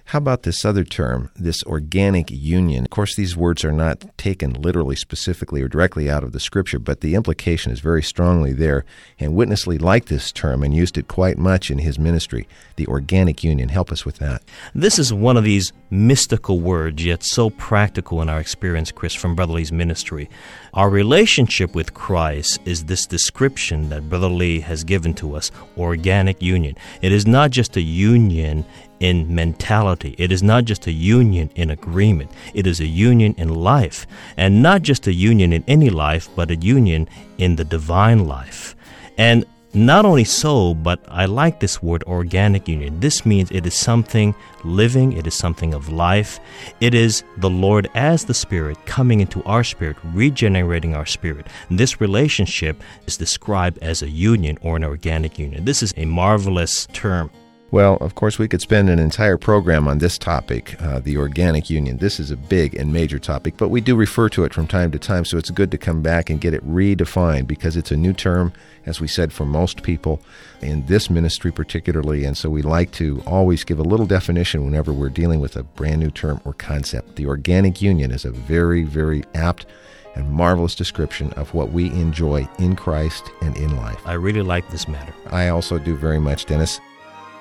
How 0.09 0.17
about 0.17 0.41
this 0.41 0.65
other 0.65 0.83
term, 0.83 1.29
this 1.35 1.61
organic 1.65 2.31
union? 2.31 2.85
Of 2.85 2.89
course, 2.89 3.15
these 3.15 3.37
words 3.37 3.63
are 3.63 3.71
not 3.71 4.17
taken 4.17 4.53
literally, 4.53 4.95
specifically, 4.95 5.61
or 5.61 5.67
directly 5.67 6.09
out 6.09 6.23
of 6.23 6.31
the 6.31 6.39
scripture, 6.39 6.79
but 6.79 7.01
the 7.01 7.13
implication 7.13 7.71
is 7.71 7.79
very 7.79 8.01
strongly 8.01 8.51
there. 8.51 8.85
And 9.19 9.35
Witness 9.35 9.67
Lee 9.67 9.77
liked 9.77 10.09
this 10.09 10.31
term 10.31 10.63
and 10.63 10.73
used 10.73 10.97
it 10.97 11.07
quite 11.07 11.37
much 11.37 11.69
in 11.69 11.77
his 11.77 11.99
ministry. 11.99 12.47
The 12.75 12.87
organic 12.87 13.43
union. 13.43 13.69
Help 13.69 13.91
us 13.91 14.03
with 14.03 14.17
that. 14.17 14.41
This 14.73 14.97
is 14.97 15.13
one 15.13 15.37
of 15.37 15.43
these 15.43 15.71
mystical 15.91 16.59
words, 16.59 17.05
yet 17.05 17.21
so 17.23 17.51
practical 17.51 18.19
in 18.23 18.29
our 18.29 18.39
experience, 18.39 18.91
Chris, 18.91 19.13
from 19.13 19.35
Brother 19.35 19.53
Lee's 19.53 19.71
ministry. 19.71 20.27
Our 20.73 20.89
relationship 20.89 21.75
with 21.75 21.93
Christ 21.93 22.59
is 22.65 22.85
this 22.85 23.05
description 23.05 23.89
that 23.89 24.09
Brother 24.09 24.29
Lee 24.29 24.59
has 24.61 24.83
given 24.83 25.13
to 25.15 25.35
us 25.35 25.51
organic 25.77 26.41
union. 26.41 26.75
It 27.03 27.11
is 27.11 27.27
not 27.27 27.51
just 27.51 27.77
a 27.77 27.81
union 27.81 28.65
in 28.99 29.33
mentality. 29.33 30.15
It 30.17 30.31
is 30.31 30.43
not 30.43 30.65
just 30.65 30.87
a 30.87 30.91
union 30.91 31.49
in 31.55 31.69
agreement. 31.69 32.31
It 32.53 32.67
is 32.67 32.79
a 32.79 32.87
union 32.87 33.35
in 33.37 33.53
life. 33.53 34.05
And 34.37 34.61
not 34.61 34.81
just 34.81 35.07
a 35.07 35.13
union 35.13 35.53
in 35.53 35.63
any 35.67 35.89
life, 35.89 36.29
but 36.35 36.51
a 36.51 36.55
union 36.55 37.07
in 37.37 37.55
the 37.55 37.65
divine 37.65 38.27
life. 38.27 38.75
And 39.17 39.45
not 39.73 40.03
only 40.03 40.23
so, 40.23 40.73
but 40.73 40.99
I 41.09 41.25
like 41.25 41.59
this 41.59 41.83
word 41.83 42.03
organic 42.05 42.67
union. 42.67 42.99
This 42.99 43.23
means 43.23 43.51
it 43.51 43.67
is 43.67 43.75
something 43.75 44.33
living, 44.63 45.13
it 45.13 45.27
is 45.27 45.35
something 45.35 45.75
of 45.75 45.89
life. 45.89 46.39
It 46.79 46.95
is 46.95 47.23
the 47.37 47.51
Lord 47.51 47.87
as 47.93 48.25
the 48.25 48.33
Spirit 48.33 48.83
coming 48.87 49.19
into 49.19 49.43
our 49.43 49.63
spirit, 49.63 49.97
regenerating 50.05 50.95
our 50.95 51.05
spirit. 51.05 51.47
This 51.69 52.01
relationship 52.01 52.81
is 53.05 53.17
described 53.17 53.77
as 53.79 54.01
a 54.01 54.09
union 54.09 54.57
or 54.63 54.75
an 54.75 54.83
organic 54.83 55.37
union. 55.37 55.65
This 55.65 55.83
is 55.83 55.93
a 55.97 56.05
marvelous 56.05 56.87
term. 56.87 57.29
Well, 57.71 57.97
of 58.01 58.15
course, 58.15 58.39
we 58.39 58.47
could 58.47 58.61
spend 58.61 58.89
an 58.89 58.97
entire 58.97 59.37
program 59.37 59.87
on 59.87 59.99
this 59.99 60.17
topic, 60.17 60.81
uh, 60.81 60.99
the 60.99 61.17
organic 61.17 61.69
union. 61.69 61.97
This 61.97 62.19
is 62.19 62.31
a 62.31 62.35
big 62.35 62.73
and 62.73 62.91
major 62.91 63.19
topic, 63.19 63.57
but 63.57 63.69
we 63.69 63.79
do 63.79 63.95
refer 63.95 64.27
to 64.29 64.43
it 64.43 64.55
from 64.55 64.65
time 64.65 64.89
to 64.91 64.97
time, 64.97 65.23
so 65.23 65.37
it's 65.37 65.51
good 65.51 65.69
to 65.69 65.77
come 65.77 66.01
back 66.01 66.31
and 66.31 66.41
get 66.41 66.55
it 66.55 66.67
redefined 66.67 67.45
because 67.45 67.77
it's 67.77 67.91
a 67.91 67.95
new 67.95 68.11
term, 68.11 68.53
as 68.87 68.99
we 68.99 69.07
said, 69.07 69.31
for 69.31 69.45
most 69.45 69.83
people 69.83 70.19
in 70.61 70.83
this 70.87 71.11
ministry 71.11 71.51
particularly, 71.51 72.25
and 72.25 72.35
so 72.35 72.49
we 72.49 72.63
like 72.63 72.89
to 72.93 73.21
always 73.27 73.63
give 73.63 73.77
a 73.77 73.83
little 73.83 74.07
definition 74.07 74.65
whenever 74.65 74.91
we're 74.91 75.07
dealing 75.07 75.39
with 75.39 75.55
a 75.55 75.61
brand 75.61 75.99
new 75.99 76.09
term 76.09 76.41
or 76.45 76.53
concept. 76.53 77.17
The 77.17 77.27
organic 77.27 77.83
union 77.83 78.09
is 78.09 78.25
a 78.25 78.31
very, 78.31 78.81
very 78.81 79.23
apt 79.35 79.67
and 80.15 80.31
marvelous 80.31 80.73
description 80.73 81.31
of 81.33 81.53
what 81.53 81.71
we 81.71 81.85
enjoy 81.91 82.49
in 82.57 82.75
Christ 82.75 83.29
and 83.41 83.55
in 83.57 83.77
life. 83.77 84.01
I 84.05 84.13
really 84.13 84.41
like 84.41 84.67
this 84.71 84.87
matter. 84.87 85.13
I 85.29 85.49
also 85.49 85.77
do 85.77 85.95
very 85.95 86.19
much, 86.19 86.47
Dennis. 86.47 86.79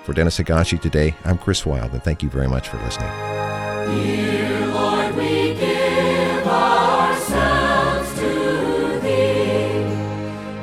For 0.08 0.14
Dennis 0.14 0.38
Higashi 0.38 0.80
today, 0.80 1.14
I'm 1.26 1.36
Chris 1.36 1.66
Wild, 1.66 1.92
and 1.92 2.02
thank 2.02 2.22
you 2.22 2.30
very 2.30 2.48
much 2.48 2.70
for 2.70 2.78
listening. 2.78 3.10
Dear 3.10 4.66
Lord, 4.68 5.14
we 5.14 5.52
give 5.52 6.46
ourselves 6.46 8.14
to 8.14 9.00
Thee. 9.02 9.84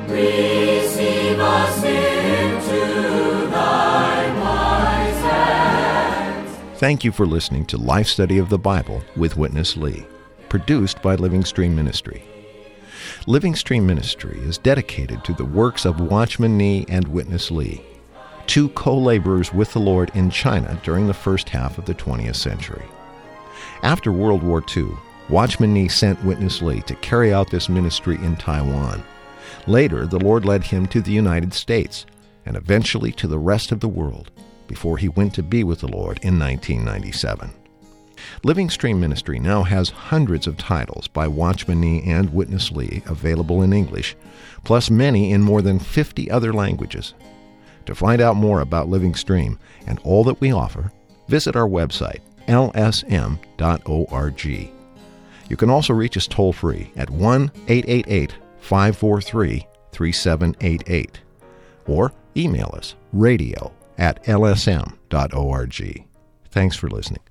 Receive 0.08 1.39
us 1.39 1.84
into 1.84 3.47
Thy 3.51 4.34
wise 4.41 5.21
hands. 5.21 6.79
Thank 6.79 7.03
you 7.03 7.12
for 7.12 7.27
listening 7.27 7.67
to 7.67 7.77
Life 7.77 8.08
Study 8.08 8.39
of 8.39 8.49
the 8.49 8.58
Bible 8.58 9.03
with 9.15 9.38
Witness 9.38 9.77
Lee, 9.77 10.08
produced 10.49 11.03
by 11.03 11.13
Living 11.13 11.45
Stream 11.45 11.75
Ministry. 11.75 12.23
Living 13.27 13.53
Stream 13.53 13.86
Ministry 13.86 14.39
is 14.39 14.58
dedicated 14.58 15.23
to 15.23 15.34
the 15.34 15.45
works 15.45 15.86
of 15.86 15.99
Watchman 15.99 16.58
Nee 16.58 16.88
and 16.89 17.08
Witness 17.08 17.51
Lee, 17.51 17.86
two 18.47 18.69
co 18.69 18.97
laborers 18.97 19.53
with 19.53 19.73
the 19.73 19.79
Lord 19.79 20.12
in 20.13 20.29
China 20.29 20.79
during 20.84 21.08
the 21.08 21.13
first 21.13 21.49
half 21.49 21.77
of 21.77 21.86
the 21.86 21.95
20th 21.95 22.36
century. 22.36 22.86
After 23.84 24.12
World 24.12 24.43
War 24.43 24.63
II, 24.75 24.89
Watchman 25.29 25.73
Nee 25.73 25.88
sent 25.88 26.23
Witness 26.23 26.62
Lee 26.62 26.81
to 26.81 26.95
carry 26.95 27.34
out 27.34 27.49
this 27.49 27.69
ministry 27.69 28.15
in 28.15 28.36
Taiwan. 28.36 29.03
Later, 29.67 30.05
the 30.05 30.19
Lord 30.19 30.45
led 30.45 30.63
him 30.63 30.86
to 30.88 31.01
the 31.01 31.12
United 31.12 31.53
States 31.53 32.05
and 32.45 32.55
eventually 32.55 33.12
to 33.13 33.27
the 33.27 33.39
rest 33.39 33.71
of 33.71 33.79
the 33.79 33.88
world 33.88 34.31
before 34.67 34.97
he 34.97 35.10
went 35.10 35.34
to 35.34 35.43
be 35.43 35.63
with 35.63 35.79
the 35.79 35.88
Lord 35.88 36.19
in 36.21 36.39
1997. 36.39 37.51
Living 38.43 38.69
Stream 38.69 38.99
Ministry 38.99 39.39
now 39.39 39.63
has 39.63 39.89
hundreds 39.89 40.47
of 40.47 40.58
titles 40.58 41.08
by 41.08 41.27
Watchman 41.27 41.81
Nee 41.81 42.03
and 42.03 42.34
Witness 42.34 42.71
Lee 42.71 43.01
available 43.08 43.62
in 43.62 43.73
English, 43.73 44.15
plus 44.63 44.89
many 44.89 45.31
in 45.31 45.41
more 45.41 45.62
than 45.62 45.79
50 45.79 46.29
other 46.31 46.53
languages. 46.53 47.13
To 47.86 47.95
find 47.95 48.21
out 48.21 48.36
more 48.36 48.62
about 48.62 48.89
Living 48.89 49.15
Stream 49.15 49.60
and 49.88 50.00
all 50.04 50.24
that 50.26 50.41
we 50.41 50.52
offer, 50.52 50.91
visit 51.28 51.56
our 51.56 51.67
website, 51.67 52.21
lsm.org. 52.48 54.45
You 55.48 55.58
can 55.58 55.69
also 55.69 55.93
reach 55.93 56.17
us 56.17 56.28
toll 56.28 56.54
free 56.54 56.91
at 56.95 57.10
1 57.10 57.52
888 57.67 58.36
543 58.60 59.67
3788 59.91 61.19
or 61.88 62.12
email 62.36 62.74
us 62.76 62.95
radio 63.13 63.71
at 63.98 64.24
lsm.org. 64.24 66.06
Thanks 66.52 66.76
for 66.76 66.89
listening. 66.89 67.21